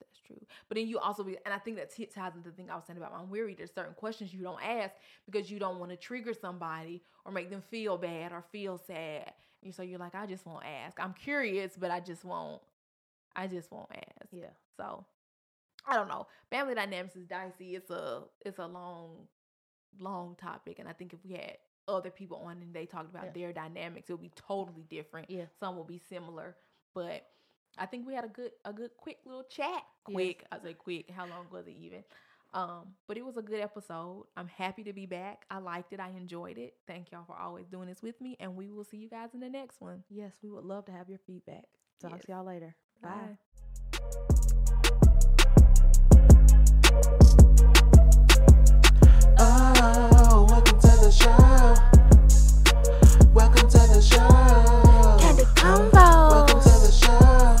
[0.00, 0.40] That's true.
[0.68, 2.74] But then you also be, and I think that t- ties into the thing I
[2.74, 3.54] was saying about my weary.
[3.54, 4.94] There's certain questions you don't ask
[5.26, 9.32] because you don't want to trigger somebody or make them feel bad or feel sad.
[9.64, 10.98] And so you're like, I just won't ask.
[11.00, 12.60] I'm curious, but I just won't.
[13.34, 14.28] I just won't ask.
[14.32, 14.50] Yeah.
[14.76, 15.04] So
[15.86, 16.26] I don't know.
[16.50, 17.74] Family dynamics is dicey.
[17.74, 19.26] It's a it's a long,
[19.98, 21.56] long topic, and I think if we had
[21.86, 23.32] other people on and they talked about Yeah.
[23.34, 25.30] their dynamics, it would be totally different.
[25.30, 25.44] Yeah.
[25.60, 26.56] Some will be similar,
[26.94, 27.26] but
[27.76, 29.82] I think we had a good a good quick little chat.
[30.08, 30.14] Yes.
[30.14, 31.10] Quick, I say quick.
[31.10, 32.04] How long was it even?
[32.54, 34.26] Um, but it was a good episode.
[34.36, 35.44] I'm happy to be back.
[35.50, 35.98] I liked it.
[35.98, 36.74] I enjoyed it.
[36.86, 39.40] Thank y'all for always doing this with me, and we will see you guys in
[39.40, 40.04] the next one.
[40.08, 41.64] Yes, we would love to have your feedback.
[42.00, 42.24] Talk Yes.
[42.26, 42.76] to y'all later.
[43.02, 43.10] Bye.
[43.10, 44.44] Bye.
[49.38, 51.74] Oh, welcome to the show.
[53.32, 54.28] Welcome to the show.
[55.20, 57.56] Candy Welcome to the show.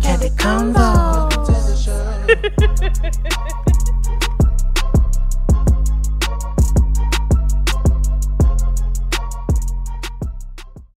[0.00, 0.30] Candy
[0.72, 1.76] Welcome to the
[3.22, 3.30] show.